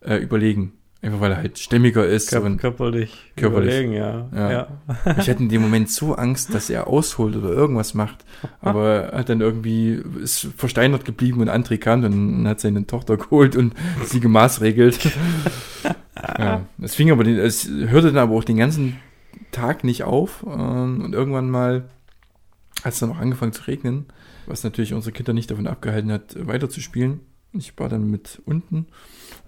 [0.00, 0.72] äh, überlegen.
[1.00, 2.30] Einfach weil er halt stämmiger ist.
[2.30, 3.70] Kör körperlich, Körperlich.
[3.72, 4.28] überlegen, ja.
[4.34, 4.50] Ja.
[4.50, 4.68] ja.
[5.16, 8.24] ich hatte in dem Moment so Angst, dass er ausholt oder irgendwas macht.
[8.60, 13.16] Aber er hat dann irgendwie, ist versteinert geblieben und André kam und hat seine Tochter
[13.16, 13.74] geholt und
[14.06, 14.98] sie gemaßregelt.
[16.38, 18.96] ja, es fing aber, den, es hörte dann aber auch den ganzen
[19.52, 20.44] Tag nicht auf.
[20.48, 21.88] ähm, Und irgendwann mal
[22.82, 24.06] hat es dann auch angefangen zu regnen,
[24.46, 27.20] was natürlich unsere Kinder nicht davon abgehalten hat, weiterzuspielen.
[27.52, 28.86] Ich war dann mit unten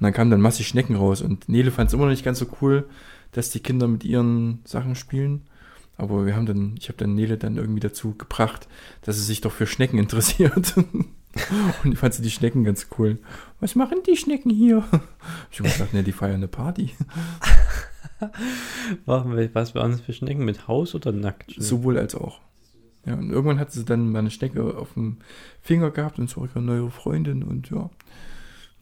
[0.00, 2.38] und dann kamen dann massig Schnecken raus und Nele fand es immer noch nicht ganz
[2.38, 2.88] so cool,
[3.32, 5.42] dass die Kinder mit ihren Sachen spielen.
[5.98, 8.66] Aber wir haben dann, ich habe dann Nele dann irgendwie dazu gebracht,
[9.02, 10.74] dass sie sich doch für Schnecken interessiert.
[11.84, 13.18] und ich fand sie die Schnecken ganz cool.
[13.60, 14.84] Was machen die Schnecken hier?
[15.50, 16.94] Ich habe gesagt, ne, die feiern eine Party.
[19.04, 20.46] Was waren das für Schnecken?
[20.46, 21.54] Mit Haus oder nackt?
[21.58, 22.40] Sowohl als auch.
[23.04, 25.18] Ja, und irgendwann hat sie dann mal eine Schnecke auf dem
[25.62, 27.90] Finger gehabt und so ihre neue Freundin und ja.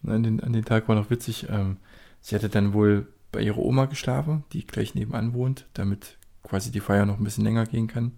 [0.02, 1.46] Und An den, an den Tag war noch witzig.
[1.48, 1.78] Ähm,
[2.20, 6.80] sie hatte dann wohl bei ihrer Oma geschlafen, die gleich nebenan wohnt, damit quasi die
[6.80, 8.12] Feier noch ein bisschen länger gehen kann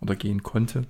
[0.00, 0.84] oder gehen konnte.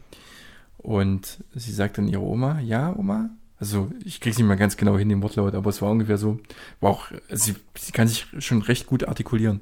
[0.76, 3.30] Und sie sagt dann ihrer Oma, ja, Oma.
[3.58, 6.38] Also ich krieg's nicht mehr ganz genau hin, den Wortlaut, aber es war ungefähr so.
[6.80, 9.60] War auch, sie, sie kann sich schon recht gut artikulieren.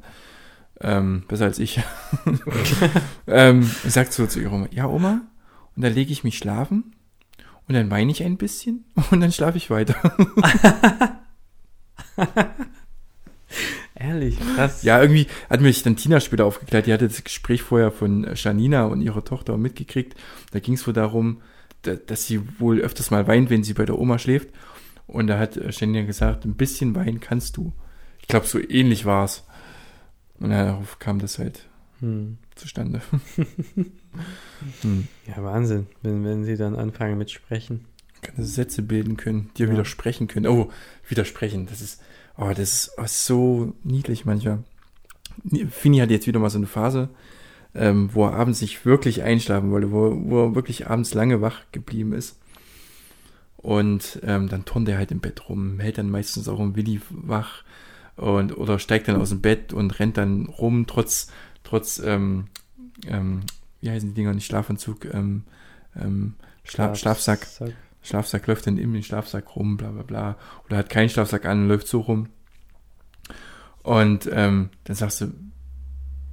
[0.81, 1.81] Ähm, besser als ich.
[3.27, 5.23] ähm, sagt so zu ihrer Oma, ja Oma,
[5.75, 6.96] und dann lege ich mich schlafen
[7.69, 9.97] und dann weine ich ein bisschen und dann schlafe ich weiter.
[13.95, 14.83] Ehrlich, krass.
[14.83, 16.87] Ja, irgendwie hat mich dann Tina später aufgeklärt.
[16.87, 20.15] Die hatte das Gespräch vorher von Janina und ihrer Tochter mitgekriegt.
[20.53, 21.41] Da ging es wohl darum,
[21.83, 24.51] da, dass sie wohl öfters mal weint, wenn sie bei der Oma schläft.
[25.07, 27.73] Und da hat Janina gesagt, ein bisschen weinen kannst du.
[28.21, 29.45] Ich glaube, so ähnlich war es.
[30.39, 31.67] Und darauf kam das halt
[32.01, 32.39] Hm.
[32.55, 33.01] zustande.
[34.83, 35.09] hm.
[35.27, 37.85] Ja, Wahnsinn, wenn, wenn sie dann anfangen mit Sprechen.
[38.23, 39.73] Keine Sätze bilden können, dir Ja.
[39.73, 40.47] widersprechen können.
[40.47, 40.71] Oh,
[41.09, 42.03] widersprechen, das ist,
[42.37, 44.65] oh, das ist oh, so niedlich manchmal.
[45.71, 47.09] Fini hat jetzt wieder mal so eine Phase,
[47.75, 51.61] ähm, wo er abends nicht wirklich einschlafen wollte, wo, wo er wirklich abends lange wach
[51.73, 52.39] geblieben ist.
[53.57, 57.01] Und ähm, dann turnt er halt im Bett rum, hält dann meistens auch um Willi
[57.11, 57.65] wach
[58.17, 61.31] und oder steigt dann aus dem Bett und rennt dann rum, trotz,
[61.67, 62.47] trotz, ähm,
[63.07, 63.43] ähm,
[63.81, 65.45] wie heißen die Dinger, nicht Schlafanzug, ähm,
[65.95, 67.45] ähm, Schla Schlafsack.
[67.45, 67.73] Sack.
[68.03, 70.37] Schlafsack läuft dann in den Schlafsack rum, bla bla bla.
[70.67, 72.29] Oder hat keinen Schlafsack an und läuft so rum.
[73.83, 75.33] Und ähm, dann sagst du,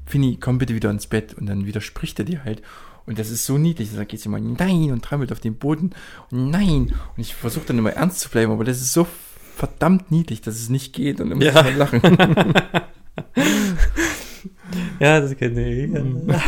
[0.05, 1.33] Fini, komm bitte wieder ins Bett.
[1.33, 2.61] Und dann widerspricht er dir halt.
[3.05, 3.89] Und das ist so niedlich.
[3.95, 5.91] Dann geht sie immer nein und trampelt auf den Boden
[6.31, 6.93] und nein.
[7.15, 9.07] Und ich versuche dann immer ernst zu bleiben, aber das ist so
[9.55, 11.19] verdammt niedlich, dass es nicht geht.
[11.21, 11.59] Und dann muss Ja.
[11.59, 12.01] ich mal lachen.
[14.99, 15.87] Ja, das kennt ihr.
[15.87, 16.27] Mhm.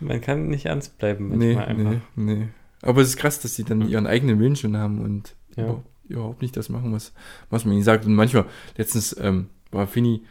[0.00, 2.00] Man kann nicht ernst bleiben nee, manchmal einfach.
[2.16, 2.48] nee, nee.
[2.82, 5.64] Aber es ist krass, dass sie dann ihren eigenen Willen schon haben und Ja.
[5.64, 7.12] überhaupt, überhaupt nicht das machen, was,
[7.50, 8.04] was man ihnen sagt.
[8.04, 8.44] Und manchmal,
[8.76, 10.22] letztens ähm, war Fini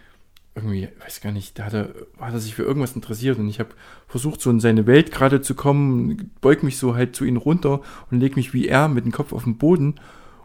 [0.54, 1.90] irgendwie, weiß gar nicht, da hat er,
[2.20, 3.72] hat er sich für irgendwas interessiert und ich habe
[4.08, 7.82] versucht, so in seine Welt gerade zu kommen, beug mich so halt zu ihm runter
[8.10, 9.96] und leg mich wie er mit dem Kopf auf den Boden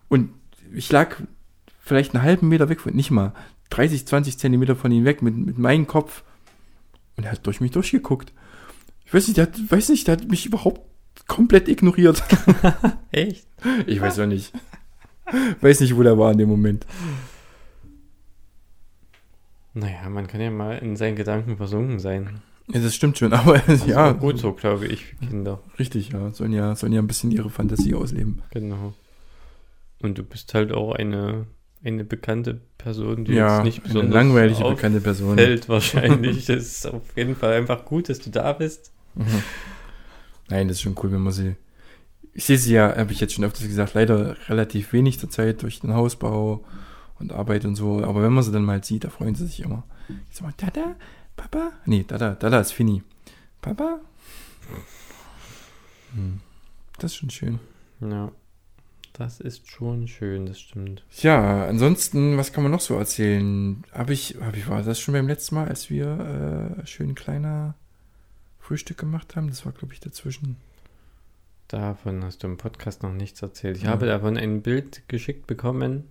[0.09, 0.31] und
[0.75, 1.15] ich lag
[1.79, 3.35] vielleicht einen halben Meter weg, von, nicht mal
[3.71, 6.23] 30, 20 Zentimeter von ihm weg mit, mit meinem Kopf
[7.17, 8.33] und er hat durch mich durchgeguckt.
[9.05, 10.83] Ich weiß nicht, der hat, weiß nicht, der hat mich überhaupt
[11.27, 12.23] komplett ignoriert.
[13.13, 13.47] Echt?
[13.87, 14.53] Ich weiß auch nicht.
[15.61, 16.87] Weiß nicht, wo der war in dem Moment.
[19.75, 22.43] Naja, man kann ja mal in seinen Gedanken versunken sein.
[22.73, 25.61] Ja, das stimmt schon, aber Das ja, ist auch gut so, glaube ich, Kinder.
[25.79, 26.33] richtig, ja.
[26.33, 28.43] Sollen ja, sollen ja ein bisschen ihre Fantasie ausleben.
[28.51, 28.95] Genau.
[30.03, 31.47] Und du bist halt auch eine,
[31.85, 35.33] eine bekannte Person, die ja, jetzt nicht eine besonders langweilige, bekannte Person.
[35.33, 36.49] auffällt wahrscheinlich.
[36.49, 38.93] Es ist auf jeden Fall einfach gut, dass du da bist.
[39.15, 39.43] Mhm.
[40.49, 41.57] Nein, das ist schon cool, wenn man sie.
[42.33, 45.63] Ich sehe sie ja, habe ich jetzt schon öfters gesagt, leider relativ wenig zur Zeit
[45.63, 46.65] durch den Hausbau
[47.19, 48.03] und Arbeit und so.
[48.03, 49.85] Aber wenn man sie dann mal sieht, da freuen sie sich immer.
[50.31, 50.97] Ich sag mal, Dada,
[51.37, 51.73] Papa?
[51.87, 53.03] Nee, Dada, Dada ist Fini.
[53.61, 54.01] Papa?
[56.15, 56.41] Hm.
[56.99, 57.59] Das ist schon schön.
[58.01, 58.31] Ja.
[59.21, 61.05] Das ist schon schön, das stimmt.
[61.21, 63.85] Ja, ansonsten, was kann man noch so erzählen?
[63.93, 67.75] Habe ich, hab ich, war das schon beim letzten Mal, als wir äh, schön kleiner
[68.61, 69.49] Frühstück gemacht haben?
[69.49, 70.57] Das war, glaube ich, dazwischen.
[71.69, 73.77] Davon hast du im Podcast noch nichts erzählt.
[73.77, 73.91] Ich Ja.
[73.91, 76.05] habe davon ein Bild geschickt bekommen.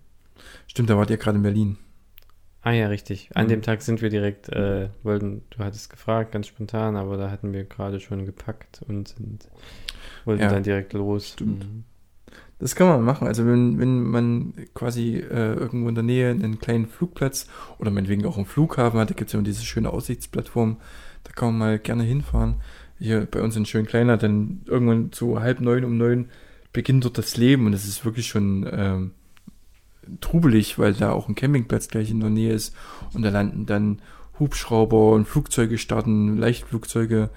[0.67, 1.77] Stimmt, da wart ihr gerade in Berlin.
[2.61, 3.31] Ah ja, richtig.
[3.35, 3.49] An Mhm.
[3.49, 7.53] dem Tag sind wir direkt, äh, wollten, du hattest gefragt, ganz spontan, aber da hatten
[7.53, 9.49] wir gerade schon gepackt und sind,
[10.25, 11.29] wollten Ja, dann direkt los.
[11.29, 11.63] stimmt.
[11.65, 11.83] Mhm.
[12.59, 13.27] Das kann man machen.
[13.27, 17.47] Also wenn, wenn man quasi äh, irgendwo in der Nähe einen kleinen Flugplatz
[17.77, 20.77] oder meinetwegen auch einen Flughafen hat, da gibt es ja immer diese schöne Aussichtsplattform,
[21.23, 22.55] da kann man mal gerne hinfahren.
[22.99, 26.29] Hier bei uns in schön kleiner, dann irgendwann so halb neun um neun
[26.73, 29.11] beginnt dort das Leben und es ist wirklich schon ähm,
[30.19, 32.75] trubelig, weil da auch ein Campingplatz gleich in der Nähe ist
[33.13, 34.01] und da landen dann
[34.37, 37.29] Hubschrauber und Flugzeuge starten, Leichtflugzeuge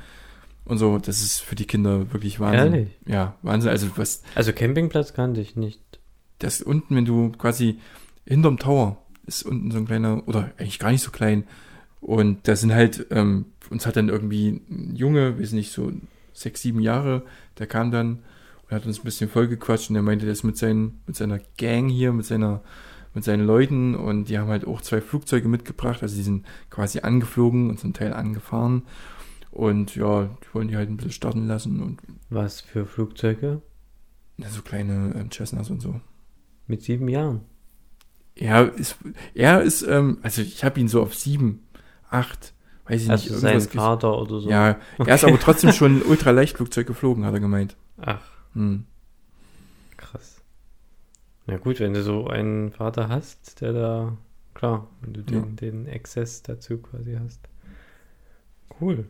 [0.64, 0.98] und so.
[0.98, 2.74] Das ist für die Kinder wirklich Wahnsinn.
[2.74, 2.88] Ehrlich?
[3.06, 3.70] Ja, Wahnsinn.
[3.70, 5.80] Also was Also Campingplatz kannte ich nicht.
[6.38, 7.78] das unten, wenn du quasi
[8.26, 11.44] hinterm Tower ist unten so ein kleiner, oder eigentlich gar nicht so klein.
[12.00, 15.92] Und da sind halt, ähm, uns hat dann irgendwie ein Junge, wir sind nicht so
[16.32, 17.22] sechs, sieben Jahre,
[17.58, 18.18] der kam dann
[18.64, 21.38] und hat uns ein bisschen vollgequatscht und er meinte, der ist mit, seinen, mit seiner
[21.58, 22.62] Gang hier, mit seiner,
[23.14, 27.00] mit seinen Leuten und die haben halt auch zwei Flugzeuge mitgebracht, also die sind quasi
[27.00, 28.82] angeflogen und zum Teil angefahren.
[29.52, 32.00] Und ja, die wollen die halt ein bisschen starten lassen und
[32.30, 33.62] Was für Flugzeuge?
[34.38, 36.00] ja, so kleine ähm, Cessnas und so.
[36.66, 37.42] Mit sieben Jahren.
[38.34, 38.96] Er ist,
[39.34, 41.66] er ist, ähm, also ich habe ihn so auf sieben,
[42.08, 42.54] acht,
[42.86, 43.70] weiß ich nicht, Also sein irgendwas.
[43.72, 44.48] ges- Vater oder so.
[44.50, 47.76] Ja, er ist aber trotzdem schon ein Ultraleichtflugzeug geflogen, hat er gemeint.
[47.98, 48.22] Ach,
[48.54, 48.86] Hm.
[49.98, 50.40] krass.
[51.46, 54.16] Na gut, wenn du so einen Vater hast, der da,
[54.54, 57.40] klar, wenn du den, den Access dazu quasi hast.
[58.80, 59.06] Cool.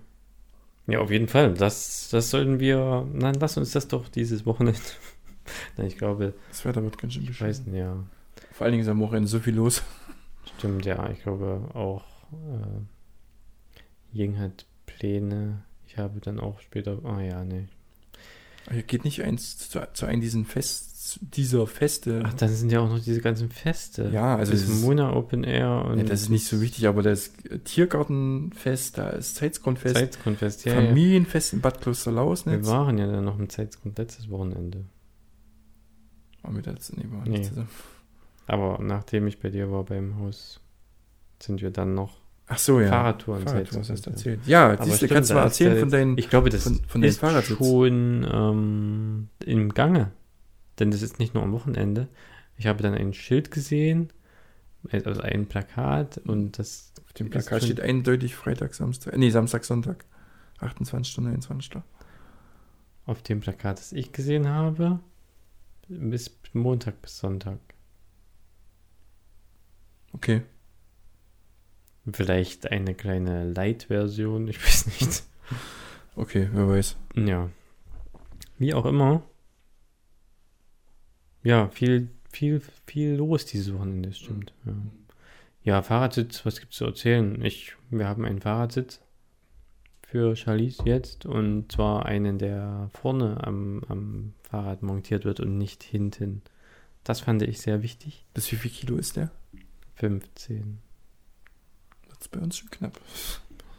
[0.86, 1.54] Ja, auf jeden Fall.
[1.54, 4.80] Das, das sollten wir, nein, lass uns das doch dieses Wochenende.
[5.76, 7.96] Nein, ich glaube, Das Wetter wird ganz schön ich weiß ja.
[8.52, 9.82] Vor allen Dingen ist am Wochenende so viel los.
[10.56, 11.10] Stimmt, ja.
[11.10, 15.64] Ich glaube auch, äh, Ying hat Pläne.
[15.86, 17.66] Ich habe dann auch später, ah ja, nee.
[18.70, 22.22] Hier geht nicht eins zu, zu einem diesen trotz dieser Feste.
[22.24, 24.10] Ach, dann sind ja auch noch diese ganzen Feste.
[24.12, 27.02] ja, also das ist, Mona Open Air und ja, das ist nicht so wichtig, aber
[27.02, 27.32] das
[27.64, 30.64] Tiergartenfest, da ist Zeitsgrundfest, Zeitgrundfest.
[30.64, 30.80] Ja, ja.
[30.86, 32.66] Familienfest in Bad Wir Klosterlausnitz.
[32.66, 34.84] waren ja dann noch im Zeitgrund letztes Wochenende.
[36.42, 36.92] Waren wir das?
[36.92, 37.38] Nee, wir waren Nee.
[37.38, 37.68] nicht zusammen.
[38.46, 40.60] Aber nachdem ich bei dir war beim Haus,
[41.40, 42.88] sind wir dann noch Ach so, ja.
[42.88, 43.42] Fahrradtouren.
[43.44, 44.12] Fahrrad, du Zeitgrund, hast das ja.
[44.12, 44.40] erzählt.
[44.46, 46.18] Ja, siehst du, kannst du mal ja erzählen von deinen.
[46.18, 50.10] Ich glaube, das von- von ist schon ähm, im Gange.
[50.78, 52.08] Denn das ist nicht nur am Wochenende.
[52.56, 54.12] Ich habe dann ein Schild gesehen,
[54.90, 59.16] also ein Plakat und das Auf dem Plakat steht eindeutig Freitag, Samstag.
[59.16, 60.04] Nee, Samstag, Sonntag.
[60.58, 61.86] 28 Stunden, 29 Stunden.
[63.06, 65.00] auf dem Plakat, das ich gesehen habe,
[65.88, 67.58] bis Montag bis Sonntag.
[70.12, 70.42] Okay.
[72.10, 75.24] Vielleicht eine kleine Light-Version, ich weiß nicht.
[76.16, 76.96] Okay, wer weiß.
[77.16, 77.48] Ja.
[78.58, 79.22] Wie auch immer.
[81.42, 84.52] Ja, viel, viel, viel los dieses Wochenende, das stimmt.
[84.64, 84.74] Ja.
[85.64, 87.42] ja, Fahrradsitz, was gibt's zu erzählen?
[87.44, 89.00] Ich, wir haben einen Fahrradsitz
[90.06, 95.82] für Charlize jetzt und zwar einen, der vorne am, am Fahrrad montiert wird und nicht
[95.82, 96.42] hinten.
[97.02, 98.24] Das fand ich sehr wichtig.
[98.34, 99.30] Bis wie viel Kilo ist der?
[99.94, 100.78] 15.
[102.08, 103.00] Das ist bei uns schon knapp.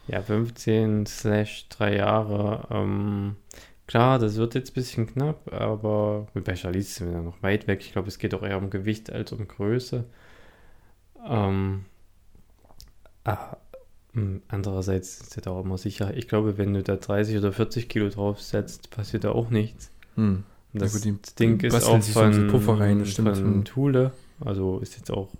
[0.08, 2.66] Ja, 15 slash 3 Jahre.
[2.70, 3.36] Ähm,
[3.86, 7.66] klar, das wird jetzt ein bisschen knapp, aber bei Charlize sind wir dann noch weit
[7.66, 7.80] weg.
[7.82, 10.04] Ich glaube, es geht auch eher um Gewicht als um Größe.
[11.26, 11.84] Ähm,
[13.24, 13.56] ah,
[14.12, 16.16] mh, andererseits ist das auch immer sicher.
[16.16, 19.90] Ich glaube, wenn du da 30 oder 40 Kilo draufsetzt, passiert da auch nichts.
[20.16, 20.44] Hm.
[20.72, 23.36] Das gut, die Ding ist basteln auch von, Puffer rein, stimmt.
[23.36, 23.64] von Hm.
[23.64, 24.12] Thule.
[24.44, 25.32] Also ist jetzt auch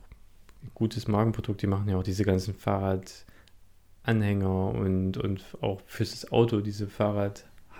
[0.63, 1.61] ein gutes Markenprodukt.
[1.61, 6.87] Die machen ja auch diese ganzen Fahrradanhänger und, und auch fürs Auto diese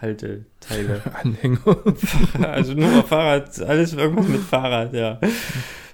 [0.05, 1.03] Fahrradhalteteile.
[1.23, 1.59] Anhänger.
[2.49, 5.21] also nur auf Fahrrad, alles irgendwas mit Fahrrad, ja.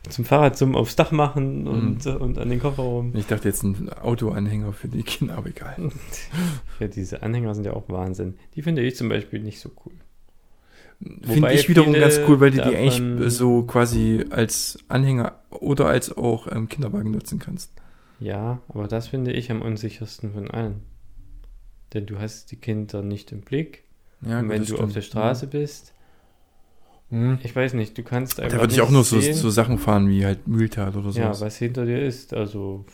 [0.09, 3.15] Zum Fahrrad zum aufs Dach machen und, und an den Kofferraum.
[3.15, 5.77] Ich dachte jetzt ein Autoanhänger für die Kinder, aber egal.
[6.81, 8.39] Ja, diese Anhänger sind ja auch Wahnsinn.
[8.55, 9.93] Die finde ich zum Beispiel nicht so cool.
[11.23, 16.17] Finde ich wiederum ganz cool, weil du die eigentlich so quasi als Anhänger oder als
[16.17, 17.73] auch ähm, Kinderwagen nutzen kannst.
[18.19, 20.81] Ja, aber das finde ich am unsichersten von allen.
[21.93, 23.85] Denn du hast die Kinder nicht im Blick.
[24.23, 24.97] Ja, wenn du auf stimmt.
[24.97, 25.93] der Straße bist,
[27.11, 27.39] Mhm.
[27.43, 30.09] ich weiß nicht, du kannst einfach Da würde ich auch nur so, so Sachen fahren
[30.09, 31.41] wie halt Mühltal oder ja, sowas.
[31.41, 32.33] was hinter dir ist.
[32.35, 32.85] Also,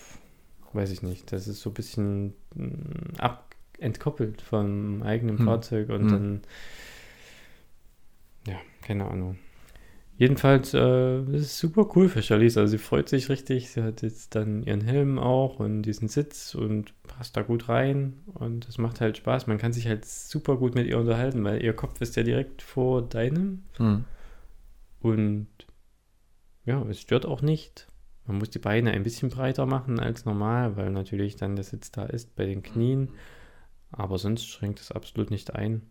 [0.72, 1.32] weiß ich nicht.
[1.32, 5.46] Das ist so ein bisschen mm, ab, entkoppelt vom eigenen Hm.
[5.46, 6.08] Fahrzeug und Hm.
[6.10, 6.42] dann,
[8.46, 9.38] ja, keine Ahnung.
[10.18, 12.58] Jedenfalls, äh, das ist super cool für Charlize.
[12.58, 13.70] Also sie freut sich richtig.
[13.70, 18.22] Sie hat jetzt dann ihren Helm auch und diesen Sitz und passt da gut rein.
[18.24, 19.46] Und es macht halt Spaß.
[19.46, 22.62] Man kann sich halt super gut mit ihr unterhalten, weil ihr Kopf ist ja direkt
[22.62, 23.64] vor deinem.
[23.76, 24.04] Hm.
[25.00, 25.48] Und
[26.64, 27.86] ja, es stört auch nicht.
[28.26, 31.92] Man muss die Beine ein bisschen breiter machen als normal, weil natürlich dann der Sitz
[31.92, 33.10] da ist bei den Knien.
[33.92, 35.82] Aber sonst schränkt es absolut nicht ein.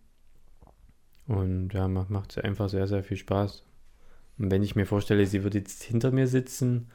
[1.27, 3.63] Und ja, macht, macht einfach sehr, sehr viel Spaß.
[4.37, 6.89] Und wenn ich mir vorstelle, sie würde jetzt hinter mir sitzen,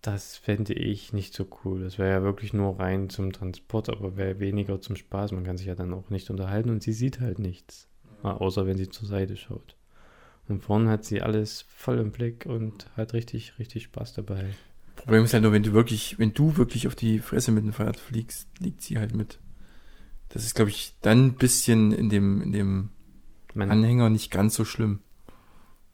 [0.00, 1.82] das fände ich nicht so cool.
[1.82, 5.32] Das wäre ja wirklich nur rein zum Transport, aber wäre weniger zum Spaß.
[5.32, 7.88] Man kann sich ja dann auch nicht unterhalten und sie sieht halt nichts.
[8.22, 9.76] Außer wenn sie zur Seite schaut.
[10.48, 14.44] Und vorne hat sie alles voll im Blick und hat richtig, richtig Spaß dabei.
[14.96, 17.72] Problem ist halt nur, wenn du wirklich, wenn du wirklich auf die Fresse mit dem
[17.72, 19.40] Fahrrad fliegst, liegt sie halt mit.
[20.28, 22.90] Das ist, glaube ich, dann ein bisschen in dem, in dem
[23.54, 25.00] Man, Anhänger nicht ganz so schlimm.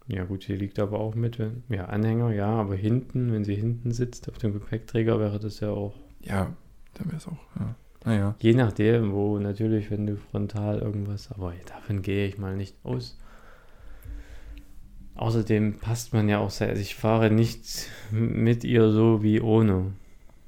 [0.08, 3.54] Ja gut, sie liegt aber auch mit, wenn, ja, Anhänger, ja, aber hinten, wenn sie
[3.54, 6.52] hinten sitzt auf dem Gepäckträger, wäre das ja auch, Ja,
[6.94, 7.74] dann wäre es auch, ja.
[8.04, 8.34] Naja.
[8.40, 13.18] je nachdem, wo natürlich, wenn du frontal irgendwas, aber davon gehe ich mal nicht aus.
[15.16, 19.92] Außerdem passt man ja auch sehr, also ich fahre nicht mit ihr so wie ohne.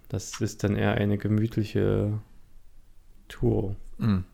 [0.08, 2.18] Das ist dann eher eine gemütliche
[3.28, 3.74] Tour.
[3.98, 4.24] Mhm.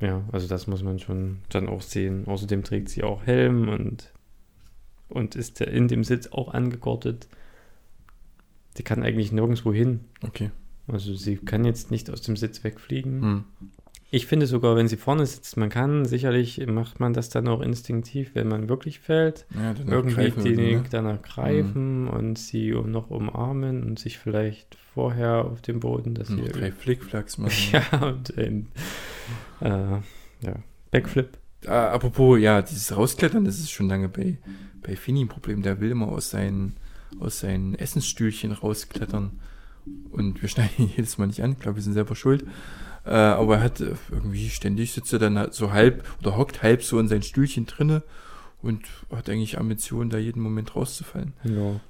[0.00, 2.26] Ja, also das muss man schon dann auch sehen.
[2.26, 4.12] Außerdem trägt sie auch Helm und,
[5.14, 7.28] und ist in dem Sitz auch angegortet.
[8.76, 10.00] Sie kann eigentlich nirgendwo hin.
[10.22, 10.50] Okay.
[10.86, 13.20] Also sie kann jetzt nicht aus dem Sitz wegfliegen.
[13.20, 13.44] Mhm.
[14.10, 17.60] Ich finde sogar, wenn sie vorne sitzt, man kann, sicherlich macht man das dann auch
[17.60, 19.44] instinktiv, wenn man wirklich fällt.
[19.52, 20.84] Ja, dann Irgendwie greifen die ne?
[20.88, 26.44] danach greifen und sie noch umarmen und sich vielleicht vorher auf dem Boden, dass Noch
[26.44, 27.52] sie drei Flickflacks machen.
[27.72, 28.66] ja und ähm,
[29.60, 30.62] äh, ja
[30.92, 31.36] Backflip.
[31.66, 34.38] Ah, apropos, ja, dieses Rausklettern, das ist schon lange bei,
[34.82, 35.62] bei Fini ein Problem.
[35.62, 36.76] Der will immer aus seinen,
[37.20, 39.38] aus seinen Essensstühlchen rausklettern.
[40.10, 41.52] Und wir schneiden ihn jedes Mal nicht an.
[41.52, 42.44] Ich glaube, wir sind selber schuld.
[43.04, 46.82] Äh, aber er hat äh, irgendwie ständig sitzt er dann so halb oder hockt halb
[46.82, 48.02] so in sein Stühlchen drinne
[48.62, 51.34] und hat eigentlich Ambitionen, da jeden Moment rauszufallen.
[51.44, 51.80] Ja.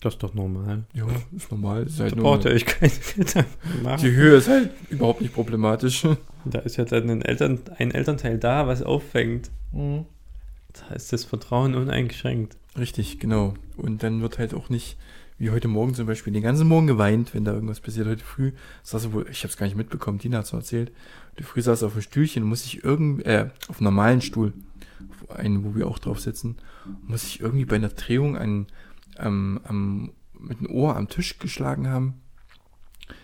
[0.00, 0.84] Das ist doch normal.
[0.94, 1.84] Ja, ist normal.
[1.84, 4.00] Ist halt Da braucht ihr euch keine Gedanken machen.
[4.00, 6.06] die Höhe ist halt überhaupt nicht problematisch.
[6.44, 9.50] Da ist ja dann ein, Eltern, ein Elternteil da, was auffängt.
[9.72, 12.56] Da ist das Vertrauen uneingeschränkt.
[12.78, 13.54] Richtig, genau.
[13.76, 14.96] Und dann wird halt auch nicht,
[15.38, 18.06] wie heute Morgen zum Beispiel, den ganzen Morgen geweint, wenn da irgendwas passiert.
[18.06, 18.52] Heute früh
[18.84, 20.92] saß er wohl, ich habe es gar nicht mitbekommen, Tina hat es erzählt.
[21.32, 24.52] Heute früh saß er auf einem Stühlchen muss sich irgendwie, äh, auf einem normalen Stuhl,
[25.10, 26.56] auf einen, wo wir auch drauf sitzen,
[27.06, 28.66] muss sich irgendwie bei einer Drehung an,
[29.18, 32.14] am, am, mit dem Ohr am Tisch geschlagen haben.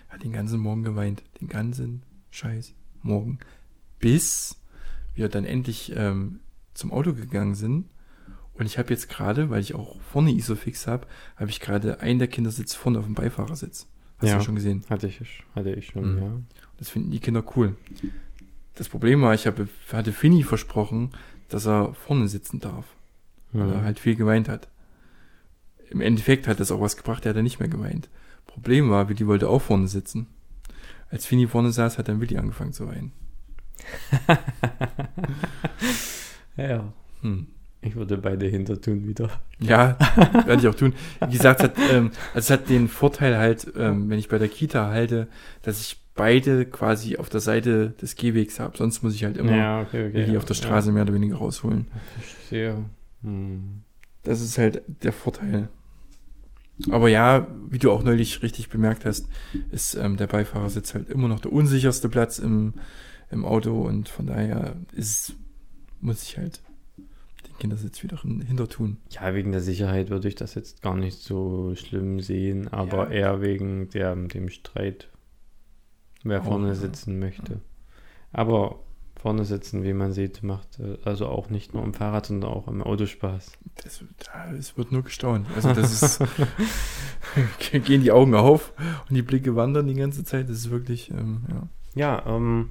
[0.09, 1.23] Er hat den ganzen Morgen geweint.
[1.41, 3.39] Den ganzen Scheiß Morgen.
[3.99, 4.57] Bis
[5.15, 6.41] wir dann endlich ähm,
[6.75, 7.87] zum Auto gegangen sind.
[8.55, 12.19] Und ich habe jetzt gerade, weil ich auch vorne Isofix habe, habe ich gerade einen
[12.21, 13.89] der Kindersitz vorne auf dem Beifahrersitz.
[14.19, 14.39] Hast Ja.
[14.39, 14.85] du schon gesehen?
[14.89, 15.21] Hatte ich,
[15.55, 16.23] hatte ich schon, Mhm.
[16.23, 16.33] ja.
[16.79, 17.77] Das finden die Kinder cool.
[18.75, 21.11] Das Problem war, ich habe, hatte Finny versprochen,
[21.49, 22.85] dass er vorne sitzen darf.
[23.53, 23.85] Weil er Mhm.
[23.85, 24.69] halt viel geweint hat.
[25.95, 28.09] Im Endeffekt hat das auch was gebracht, er hat dann nicht mehr geweint.
[28.47, 30.27] Problem war, Willi wollte auch vorne sitzen.
[31.09, 33.13] Als Finny vorne saß, hat dann Willi angefangen zu weinen.
[36.57, 36.93] ja.
[37.21, 37.47] Hm.
[37.81, 39.31] Ich würde beide hinter tun wieder.
[39.61, 39.97] Ja,
[40.47, 40.95] werde ich auch tun.
[41.29, 44.39] Wie gesagt, es hat, ähm, also es hat den Vorteil halt, ähm, wenn ich bei
[44.39, 45.29] der Kita halte,
[45.63, 48.77] dass ich beide quasi auf der Seite des Gehwegs habe.
[48.77, 50.33] Sonst muss ich halt immer ja, okay, okay.
[50.33, 51.87] Ja, auf der Straße mehr oder weniger rausholen.
[51.89, 52.85] Ja, ich verstehe.
[53.23, 53.83] Hm.
[54.25, 55.69] Das ist halt der Vorteil.
[56.91, 59.29] Aber ja, wie du auch neulich richtig bemerkt hast,
[59.71, 62.75] ist ähm, der Beifahrersitz halt immer noch der unsicherste Platz im,
[63.31, 65.35] im Auto und von daher ist,
[66.01, 66.63] muss ich halt
[67.47, 68.97] den Kindersitz wieder hin- hinter tun.
[69.11, 73.11] Ja, wegen der Sicherheit würde ich das jetzt gar nicht so schlimm sehen, aber Ja.
[73.35, 75.09] eher wegen der, dem Streit,
[76.25, 76.75] wer Auch, vorne ja.
[76.75, 77.61] sitzen möchte.
[78.33, 78.81] Aber
[79.25, 82.69] vorne sitzen, wie man sieht, macht äh, also auch nicht nur am Fahrrad, sondern auch
[82.69, 83.53] im Auto Spaß.
[84.59, 85.47] Es wird nur gestaunt.
[85.57, 86.23] Also das ist,
[87.87, 88.75] gehen die Augen auf
[89.09, 90.51] und die Blicke wandern die ganze Zeit.
[90.51, 91.69] Das ist wirklich, ähm, ja.
[91.95, 92.69] Ja, ähm,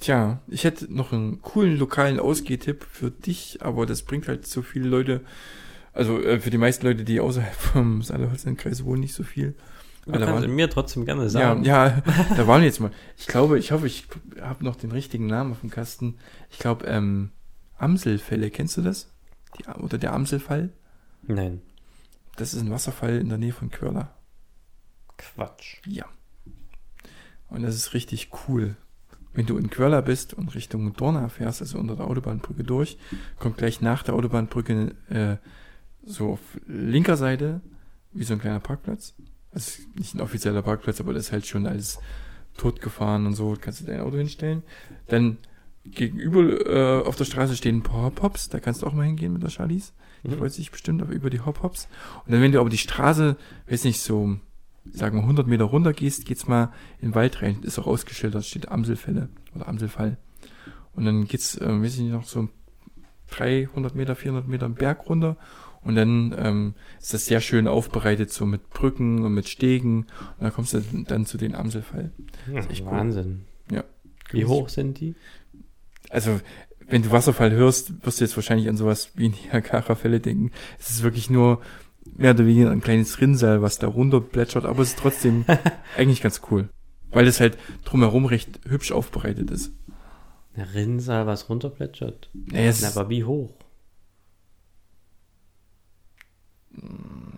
[0.00, 4.62] Tja, ich hätte noch einen coolen lokalen Ausgehtipp für dich, aber das bringt halt so
[4.62, 5.20] viele Leute,
[5.92, 9.54] also äh, für die meisten Leute, die außerhalb vom Saale-Holstein-Kreis wohnen, nicht so viel.
[10.06, 11.64] Du waren- mir trotzdem gerne Ja, sagen.
[11.64, 12.02] ja,
[12.36, 12.90] da waren wir jetzt mal.
[13.16, 14.06] Ich glaube, ich hoffe, ich
[14.40, 16.16] habe noch den richtigen Namen auf dem Kasten.
[16.50, 17.30] Ich glaube, ähm,
[17.78, 19.10] Amselfälle, kennst du das?
[19.58, 20.70] Die, oder der Amselfall?
[21.22, 21.62] Nein,
[22.36, 24.14] Das ist ein Wasserfall in der Nähe von Körler.
[25.16, 25.78] Quatsch.
[25.86, 26.04] Ja.
[27.48, 28.76] Und das ist richtig cool.
[29.32, 32.98] Wenn du in Quörler bist und Richtung Dorna fährst, also unter der Autobahnbrücke durch,
[33.38, 35.36] kommt gleich nach der Autobahnbrücke äh,
[36.04, 37.60] so auf linker Seite
[38.12, 39.14] wie so ein kleiner Parkplatz.
[39.54, 41.98] Also nicht ein offizieller Parkplatz, aber das ist halt schon alles
[42.56, 44.62] totgefahren und so, kannst du dein Auto hinstellen.
[45.06, 45.38] Dann
[45.84, 49.32] gegenüber äh, auf der Straße stehen ein paar Hop-Hops, da kannst du auch mal hingehen
[49.32, 49.92] mit der Charlies.
[50.22, 50.38] Die Mhm.
[50.38, 51.88] freut sich bestimmt aber über die Hop-Hops.
[52.24, 53.36] Und dann, wenn du aber die Straße,
[53.68, 54.36] weiß nicht, so,
[54.90, 57.58] sagen wir 100 Meter runter gehst, geht's mal in den Wald rein.
[57.62, 60.16] Ist auch ausgeschildert, steht Amselfälle oder Amselfall.
[60.94, 62.48] Und dann geht's, äh, weiß ich nicht, noch so
[63.30, 65.36] 300 Meter, 400 Meter einen Berg runter.
[65.84, 70.06] Und dann ähm, ist das sehr schön aufbereitet, so mit Brücken und mit Stegen.
[70.38, 72.10] Und dann kommst du dann zu den Amselfall.
[72.50, 72.92] Ja, ist echt cool.
[72.92, 73.42] Wahnsinn.
[73.70, 73.84] Ja.
[74.30, 75.14] Wie hoch sind die?
[76.10, 76.40] Also,
[76.88, 80.50] wenn du Wasserfall hörst, wirst du jetzt wahrscheinlich an sowas wie Niagara-Fälle denken.
[80.78, 81.60] Es ist wirklich nur
[82.16, 85.44] mehr oder weniger ein kleines Rinnsal, was da runter plätschert, aber es ist trotzdem
[85.96, 86.68] eigentlich ganz cool.
[87.10, 89.72] Weil es halt drumherum recht hübsch aufbereitet ist.
[90.56, 92.30] Ein Rinnsal, was runterplätschert.
[92.52, 93.54] Ist, aber wie hoch?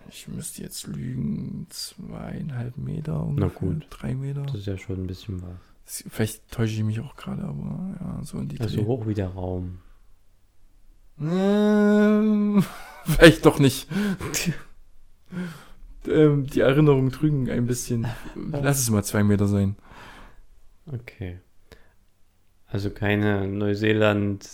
[0.09, 3.49] Ich müsste jetzt lügen, zweieinhalb Meter ungefähr.
[3.49, 3.87] gut.
[3.89, 4.43] Drei Meter.
[4.43, 6.03] Das ist ja schon ein bisschen was.
[6.09, 8.85] Vielleicht täusche ich mich auch gerade, aber ja, so in die Also Dreh.
[8.85, 9.79] hoch wie der Raum.
[11.19, 12.63] Ähm,
[13.05, 13.87] vielleicht doch nicht.
[16.07, 18.05] ähm, die Erinnerungen trügen ein bisschen.
[18.35, 19.75] Lass es mal zwei Meter sein.
[20.85, 21.39] Okay.
[22.67, 24.45] Also keine Neuseeland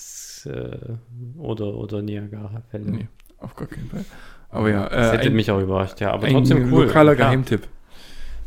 [0.45, 0.95] äh,
[1.38, 2.91] oder, oder Niagara-Fälle.
[2.91, 3.07] Nee,
[3.38, 4.05] auf gar keinen Fall.
[4.54, 6.12] Aber ja, Das äh, hätte ein, mich auch überrascht, ja.
[6.12, 6.86] Aber ein trotzdem cool.
[6.86, 7.18] lokaler Ja.
[7.18, 7.68] Geheimtipp.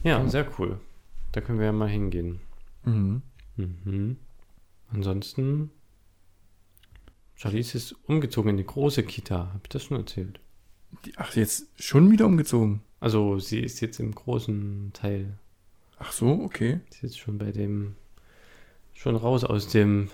[0.05, 0.79] Ja, sehr cool.
[1.33, 2.41] Da können wir ja mal hingehen.
[2.85, 3.23] Mhm.
[3.57, 4.17] Mhm.
[4.93, 5.71] Ansonsten,
[7.35, 9.51] Charlize ist umgezogen in die große Kita.
[9.53, 10.41] Hab ich das schon erzählt?
[11.17, 12.81] Ach, jetzt schon wieder umgezogen.
[13.01, 15.39] Also sie ist jetzt im großen Teil.
[15.99, 16.81] Ach so, okay.
[16.91, 17.97] Sie ist jetzt schon bei dem,
[18.95, 20.09] schon raus aus dem,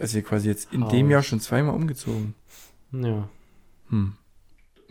[0.00, 0.90] Also quasi jetzt in Haus.
[0.92, 2.34] dem Jahr schon zweimal umgezogen.
[2.92, 3.28] ja.
[3.90, 4.14] Hm.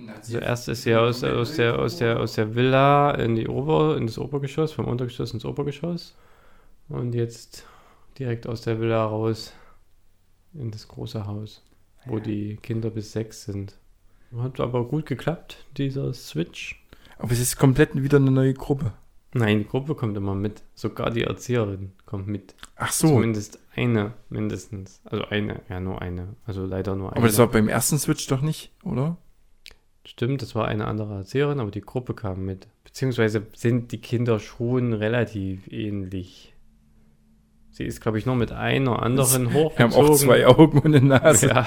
[0.09, 3.97] Also erst ist sie aus, aus, der, aus, der, aus der Villa in, die Ober,
[3.97, 6.15] in das Obergeschoss, vom Untergeschoss ins Obergeschoss.
[6.89, 7.65] Und jetzt
[8.19, 9.53] direkt aus der Villa raus
[10.53, 11.63] in das große Haus.
[12.05, 13.77] wo die Kinder bis sechs sind.
[14.37, 16.83] Hat aber gut geklappt, dieser Switch.
[17.17, 18.93] Aber es ist komplett wieder eine neue Gruppe.
[19.33, 20.63] Nein, die Gruppe kommt immer mit.
[20.73, 22.55] Sogar die Erzieherin kommt mit.
[22.75, 24.99] Ach so, Zumindest eine, mindestens.
[25.05, 26.35] Also eine, ja, nur eine.
[26.45, 27.17] Also leider nur eine.
[27.17, 29.17] aber das war beim ersten Switch doch nicht, oder?
[30.05, 32.67] Stimmt, das war eine andere Erzieherin, aber die Gruppe kam mit.
[32.83, 36.53] Beziehungsweise sind die Kinder schon relativ ähnlich.
[37.69, 39.93] Sie ist, glaube ich, nur mit einer anderen Wir hochgezogen.
[39.95, 41.47] haben auch zwei Augen und eine Nase.
[41.49, 41.65] Ja.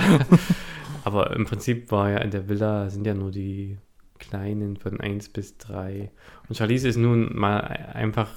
[1.04, 3.78] Aber im Prinzip war ja in der Villa sind ja nur die
[4.18, 6.10] Kleinen von 1 bis 3.
[6.48, 8.30] Und Charlize ist nun mal einfach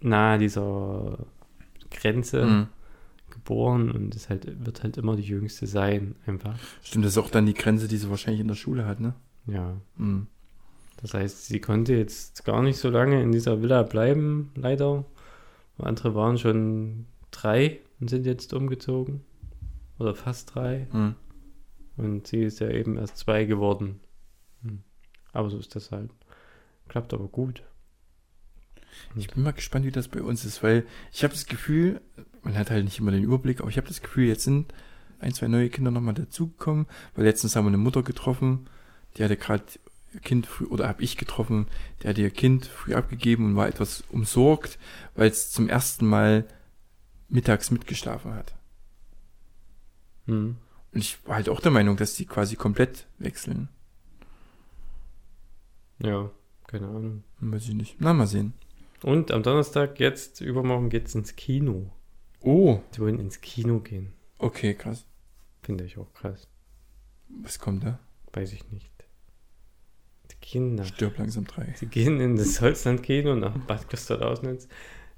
[0.00, 1.18] nahe dieser
[1.90, 2.66] Grenze Mhm.
[3.48, 6.58] Geboren und ist halt, wird halt immer die Jüngste sein, einfach.
[6.82, 9.14] Stimmt, das ist auch dann die Grenze, die sie wahrscheinlich in der Schule hat, ne?
[9.46, 9.76] Ja.
[9.96, 10.26] Mhm.
[11.00, 15.04] Das heißt, sie konnte jetzt gar nicht so lange in dieser Villa bleiben, leider.
[15.78, 19.22] Andere waren schon drei und sind jetzt umgezogen.
[19.98, 20.86] Oder fast drei.
[20.92, 21.14] Mhm.
[21.96, 24.00] Und sie ist ja eben erst zwei geworden.
[24.62, 24.82] Hm.
[25.32, 26.10] Aber so ist das halt.
[26.88, 27.62] Klappt aber gut.
[29.16, 32.00] Ich bin mal gespannt, wie das bei uns ist, weil ich habe das Gefühl,
[32.42, 34.72] man hat halt nicht immer den Überblick, aber ich habe das Gefühl, jetzt sind
[35.20, 38.68] ein, zwei neue Kinder nochmal dazugekommen, weil letztens haben wir eine Mutter getroffen,
[39.16, 39.64] die hatte gerade
[40.14, 41.66] ihr Kind früh, oder habe ich getroffen,
[42.02, 44.78] der hatte ihr Kind früh abgegeben und war etwas umsorgt,
[45.14, 46.46] weil es zum ersten Mal
[47.28, 48.54] mittags mitgeschlafen hat.
[50.26, 50.56] Hm.
[50.92, 53.68] Und ich war halt auch der Meinung, dass die quasi komplett wechseln.
[55.98, 56.30] Ja,
[56.66, 57.24] keine Ahnung.
[57.40, 57.96] Weiß ich nicht.
[57.98, 58.54] Na, mal sehen.
[59.02, 61.90] Und am Donnerstag, jetzt, übermorgen geht's ins Kino.
[62.40, 64.12] Oh, Sie wollen ins Kino gehen.
[64.38, 65.04] okay, krass.
[65.62, 66.48] Finde ich auch krass.
[67.28, 67.98] Was kommt da?
[68.32, 68.90] Weiß ich nicht.
[70.30, 70.84] Die Kinder.
[70.84, 71.74] Stirb langsam drei.
[71.76, 74.68] Sie gehen in das Holzland-Kino nach Bad Christoph-Lausnitz.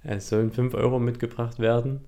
[0.02, 2.04] Es sollen 5 Euro mitgebracht werden.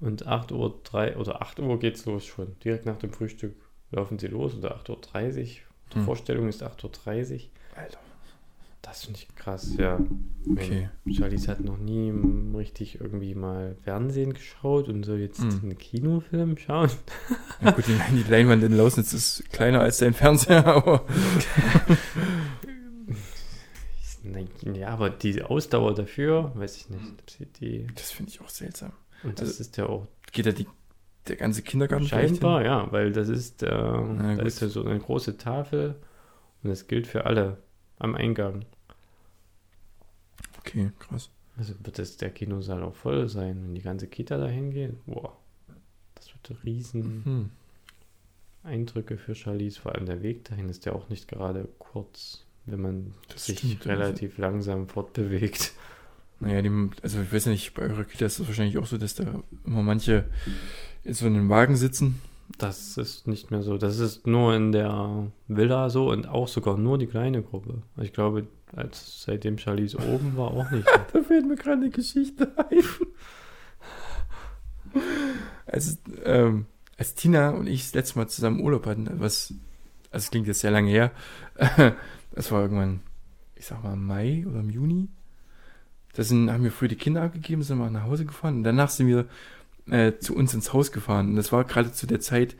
[0.00, 2.56] Und 8 Uhr 3 oder 8 Uhr geht's los schon.
[2.60, 3.56] Direkt nach dem Frühstück
[3.90, 5.46] laufen sie los oder 8.30 Uhr.
[5.92, 6.04] Die Hm.
[6.04, 7.50] Vorstellung ist 8.30 Uhr.
[7.76, 7.98] Alter.
[8.86, 9.98] Das finde ich krass, ja.
[10.50, 10.90] Okay.
[11.10, 12.12] Charlize hat noch nie
[12.56, 15.60] richtig irgendwie mal Fernsehen geschaut und soll jetzt Hm.
[15.62, 16.90] einen Kinofilm schauen.
[17.62, 21.04] Ja, gut, die, Leinwand in Lausnitz ist kleiner als dein Fernseher, aber
[24.74, 27.60] Ja, aber die Ausdauer dafür, weiß ich nicht.
[27.60, 28.92] Die, das finde ich auch seltsam.
[29.22, 30.66] und das Also, ist ja auch Geht da die,
[31.28, 34.44] der ganze Kindergarten scheinbar, ja, weil das ist, äh, da gut.
[34.46, 35.96] ist ja so eine große Tafel
[36.62, 37.58] und das gilt für alle
[37.98, 38.64] am Eingang.
[40.58, 41.30] Okay, krass.
[41.56, 45.04] Also wird das der Kinosaal auch voll sein, wenn die ganze Kita dahin geht.
[45.06, 45.36] Boah,
[46.16, 47.50] das wird riesen Hm.
[48.64, 49.80] Eindrücke für Charlize.
[49.80, 53.58] Vor allem der Weg dahin ist ja auch nicht gerade kurz, wenn man Das sich
[53.58, 55.72] stimmt, relativ langsam fortbewegt.
[56.40, 59.14] Naja, die, also ich weiß nicht, bei eurer Kita ist es wahrscheinlich auch so, dass
[59.14, 60.24] da immer manche
[61.04, 62.20] in so einem Wagen sitzen.
[62.58, 63.78] Das ist nicht mehr so.
[63.78, 67.82] Das ist nur in der Villa so und auch sogar nur die kleine Gruppe.
[68.00, 70.86] Ich glaube, als seitdem Charlize oben war, auch nicht.
[71.12, 72.82] Da fällt mir gerade eine Geschichte ein.
[75.66, 76.66] Als, ähm,
[76.96, 79.54] als Tina und ich das letzte Mal zusammen Urlaub hatten, was,
[80.10, 81.10] also es klingt jetzt sehr lange her,
[82.32, 83.00] das war irgendwann,
[83.56, 85.08] ich sag mal, im Mai oder im Juni.
[86.14, 89.08] Da haben wir früh die Kinder abgegeben, sind mal nach Hause gefahren und danach sind
[89.08, 89.26] wir
[89.90, 91.30] äh, zu uns ins Haus gefahren.
[91.30, 92.56] Und das war gerade zu der Zeit,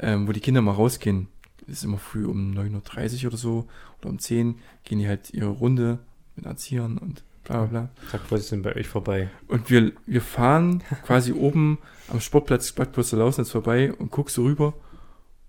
[0.00, 1.28] ähm, wo die Kinder mal rausgehen.
[1.66, 3.68] Das ist immer früh um 9.30 Uhr oder so
[4.00, 6.00] oder um 10 gehen die halt ihre Runde
[6.34, 7.88] mit Erziehern und bla bla bla.
[8.10, 9.30] Sag, was ist denn bei euch vorbei?
[9.48, 14.74] Und wir, wir fahren quasi oben am Sportplatz Bad Lausnitz vorbei und guckst so rüber.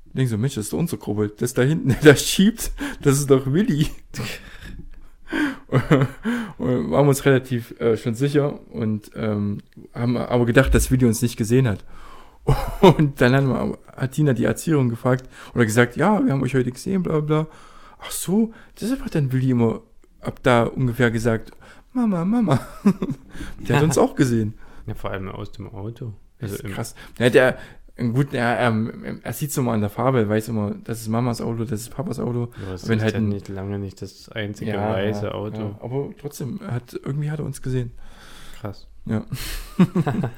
[0.06, 1.32] Und denk so, Mensch, das ist doch unsere Gruppe.
[1.36, 2.72] Das da hinten, der da schiebt,
[3.02, 3.88] das ist doch Willi.
[6.58, 9.60] Und waren uns relativ äh, schon sicher und ähm,
[9.94, 11.84] haben aber gedacht, dass Willi uns nicht gesehen hat.
[12.82, 16.54] Und dann haben wir, hat Tina die Erzieherin gefragt oder gesagt, ja, wir haben euch
[16.56, 17.48] heute gesehen, bla bla.
[18.02, 18.52] Ach so,
[18.82, 19.80] deshalb hat dann Willi immer
[20.20, 21.52] ab da ungefähr gesagt,
[21.94, 22.60] Mama, Mama.
[23.60, 24.56] Der hat uns auch gesehen.
[24.88, 26.14] Ja, vor allem aus dem Auto.
[26.42, 26.96] Also Das ist krass.
[27.18, 27.58] Ja, der,
[27.96, 31.42] gut, er, er, er sieht es immer an der Farbe, weiß immer, das ist Mamas
[31.42, 32.52] Auto, das ist Papas Auto.
[32.64, 35.62] Ja, das ist halt ja ein- nicht lange nicht das einzige weiße Auto.
[35.62, 37.92] Ja, aber trotzdem, hat, irgendwie hat er uns gesehen.
[38.60, 38.88] Krass.
[39.06, 39.26] Ja.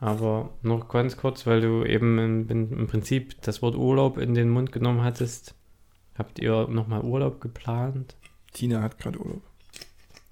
[0.00, 2.18] Aber noch ganz kurz, weil du eben
[2.48, 5.54] im im Prinzip das Wort Urlaub in den Mund genommen hattest.
[6.16, 8.14] Habt ihr nochmal Urlaub geplant?
[8.52, 9.42] Tina hat gerade Urlaub.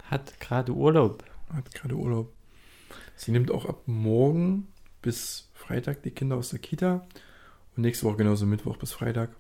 [0.05, 1.25] Hat gerade Urlaub.
[1.53, 2.33] Hat gerade Urlaub.
[3.17, 4.69] Sie nimmt auch ab morgen
[5.03, 7.07] bis Freitag die Kinder aus der Kita
[7.77, 9.31] und nächste Woche genauso Mittwoch bis Freitag,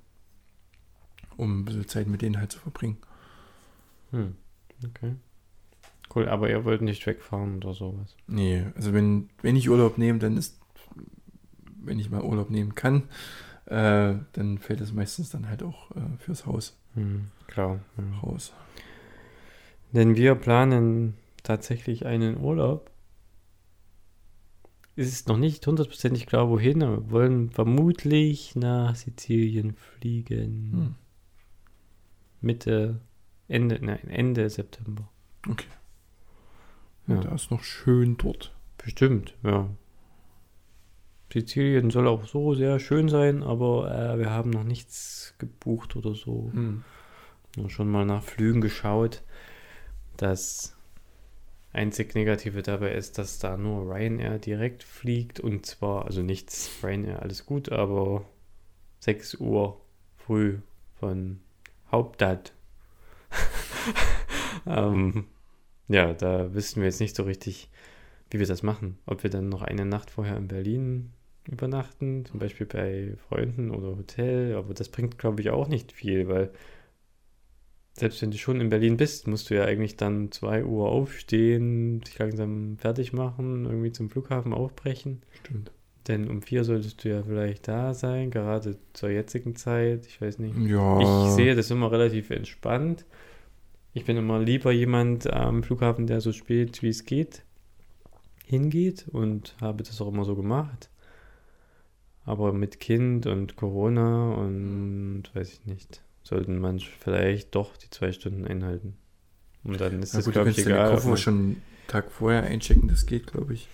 [1.36, 2.98] um ein bisschen Zeit mit denen halt zu verbringen.
[4.10, 4.36] Hm.
[4.84, 5.14] Okay.
[6.14, 8.16] Cool, aber ihr wollt nicht wegfahren oder sowas.
[8.26, 10.58] Nee, also wenn, wenn ich Urlaub nehme, dann ist
[11.84, 13.04] wenn ich mal Urlaub nehmen kann,
[13.66, 17.80] äh, dann fällt es meistens dann halt auch äh, fürs Haus Hm, klar.
[17.96, 18.18] Ja.
[18.20, 18.52] raus.
[19.92, 22.90] Denn wir planen tatsächlich einen Urlaub.
[24.95, 30.70] Es ist noch nicht hundertprozentig klar, wohin, aber wir wollen vermutlich nach Sizilien fliegen.
[30.72, 30.95] Hm.
[32.43, 33.01] Mitte,
[33.49, 35.09] Ende, nein, Ende September.
[35.49, 35.66] Okay.
[37.07, 37.20] Ja.
[37.20, 38.55] Da ist noch schön dort.
[38.76, 39.70] Bestimmt, ja.
[41.32, 46.14] Sizilien soll auch so sehr schön sein, aber äh, wir haben noch nichts gebucht oder
[46.14, 46.51] so.
[46.53, 46.84] Hm.
[47.57, 49.22] Nur schon mal nach Flügen geschaut.
[50.18, 50.76] Das
[51.72, 57.22] einzig Negative dabei ist, dass da nur Ryanair direkt fliegt und zwar, also nichts Ryanair,
[57.22, 58.24] alles gut, aber
[59.00, 59.80] 6 Uhr
[60.16, 60.58] früh
[60.98, 61.40] von
[61.90, 62.52] Hauptstadt.
[64.66, 65.26] ähm,
[65.88, 67.70] ja, da wissen wir jetzt nicht so richtig,
[68.30, 68.98] wie wir das machen.
[69.06, 71.12] Ob wir dann noch eine Nacht vorher in Berlin
[71.48, 76.28] übernachten, zum Beispiel bei Freunden oder Hotel, aber das bringt, glaube ich, auch nicht viel,
[76.28, 76.52] weil
[77.95, 82.01] selbst wenn du schon in Berlin bist, musst du ja eigentlich dann 2 Uhr aufstehen,
[82.01, 85.22] dich langsam fertig machen, irgendwie zum Flughafen aufbrechen.
[85.40, 85.72] Stimmt.
[86.09, 90.07] Denn um 4 solltest du ja vielleicht da sein, gerade zur jetzigen Zeit.
[90.07, 90.57] Ich weiß nicht.
[90.57, 91.01] Ja.
[91.01, 93.05] Ich sehe das immer relativ entspannt.
[93.95, 97.45] Ich bin immer lieber jemand am Flughafen, der so spät wie es geht
[98.45, 100.90] hingeht und habe das auch immer so gemacht.
[102.24, 108.12] Aber mit Kind und Corona und weiß ich nicht, sollten manche vielleicht doch die zwei
[108.12, 108.96] Stunden einhalten.
[109.64, 110.88] Und dann ist Na das, du glaube ich, egal.
[110.88, 113.68] ob Koffer man- schon einen Tag vorher einchecken, das geht, glaube ich.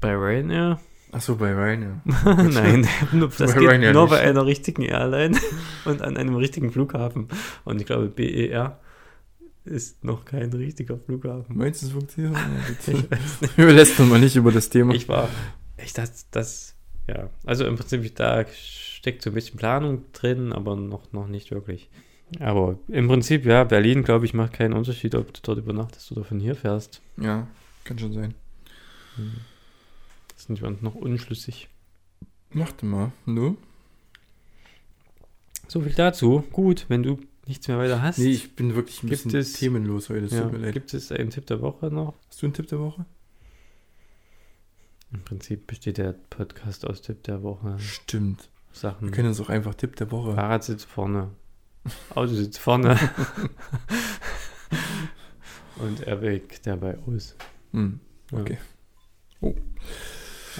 [0.00, 0.80] Bei Ryanair?
[1.10, 2.00] Achso, bei Ryanair.
[2.50, 4.10] Nein, nur, das Bei geht Ryanair nur nicht.
[4.10, 5.38] bei einer richtigen Airline
[5.86, 7.28] und an einem richtigen Flughafen.
[7.64, 8.78] Und ich glaube, BER
[9.64, 11.56] ist noch kein richtiger Flughafen.
[11.56, 12.36] Meinst du, es funktioniert?
[13.56, 14.94] Überlässt man mal nicht über das Thema.
[14.94, 15.28] Ich war,
[15.82, 16.74] ich das, das,
[17.06, 17.28] ja.
[17.44, 18.44] Also im Prinzip, da
[19.08, 21.88] steckt so ein bisschen Planung drin, aber noch, noch nicht wirklich.
[22.40, 26.24] Aber im Prinzip, ja, Berlin, glaube ich, macht keinen Unterschied, ob du dort übernachtest oder
[26.24, 27.00] von hier fährst.
[27.16, 27.46] ja,
[27.84, 28.34] kann schon sein.
[30.36, 31.68] Sind wir uns noch unschlüssig.
[32.50, 33.12] Macht mal.
[33.24, 33.56] Du?
[35.68, 36.44] So viel dazu.
[36.52, 38.18] Gut, wenn du nichts mehr weiter hast.
[38.18, 40.26] Nee, ich bin wirklich ein bisschen es- themenlos heute.
[40.34, 42.12] Ja, gibt es einen Tipp der Woche noch?
[42.28, 43.06] Hast du einen Tipp der Woche?
[45.14, 47.78] Im Prinzip besteht der Podcast aus Tipp der Woche.
[47.78, 48.50] Stimmt.
[48.72, 49.10] Wir Sachen.
[49.10, 50.34] können uns auch einfach Tipp der Woche.
[50.34, 51.30] Fahrrad sitzt vorne.
[52.14, 52.98] Auto sitzt vorne.
[55.76, 57.36] Und er wägt dabei aus.
[57.72, 58.00] Hm.
[58.32, 58.38] Ja.
[58.40, 58.58] Okay.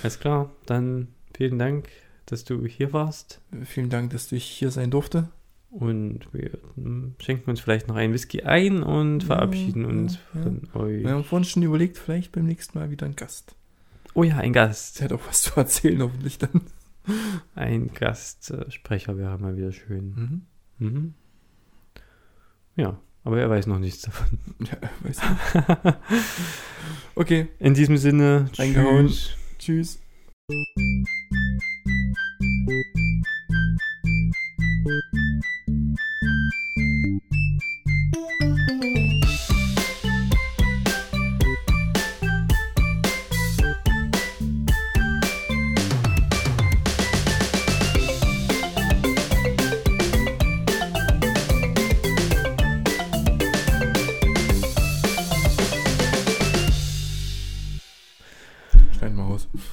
[0.02, 1.88] Alles klar, dann vielen Dank,
[2.26, 3.40] dass du hier warst.
[3.64, 5.28] Vielen Dank, dass ich hier sein durfte.
[5.70, 10.42] Und wir mm, schenken uns vielleicht noch einen Whisky ein und verabschieden ja, uns ja.
[10.42, 11.02] von euch.
[11.02, 13.54] Wir haben vorhin schon überlegt, vielleicht beim nächsten Mal wieder ein Gast.
[14.14, 14.98] Oh ja, ein Gast.
[14.98, 16.62] Der hat auch was zu erzählen, hoffentlich dann.
[17.54, 20.44] Ein Gastsprecher wäre mal wieder schön.
[20.78, 20.86] Mhm.
[20.86, 21.14] Mhm.
[22.76, 24.38] Ja, aber er weiß noch nichts davon.
[24.60, 25.96] Ja, weiß nicht.
[27.14, 29.08] Okay, In diesem Sinne, Reingehauen.
[29.08, 29.34] tschüss.
[29.58, 29.98] tschüss.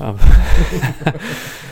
[0.05, 0.19] Um,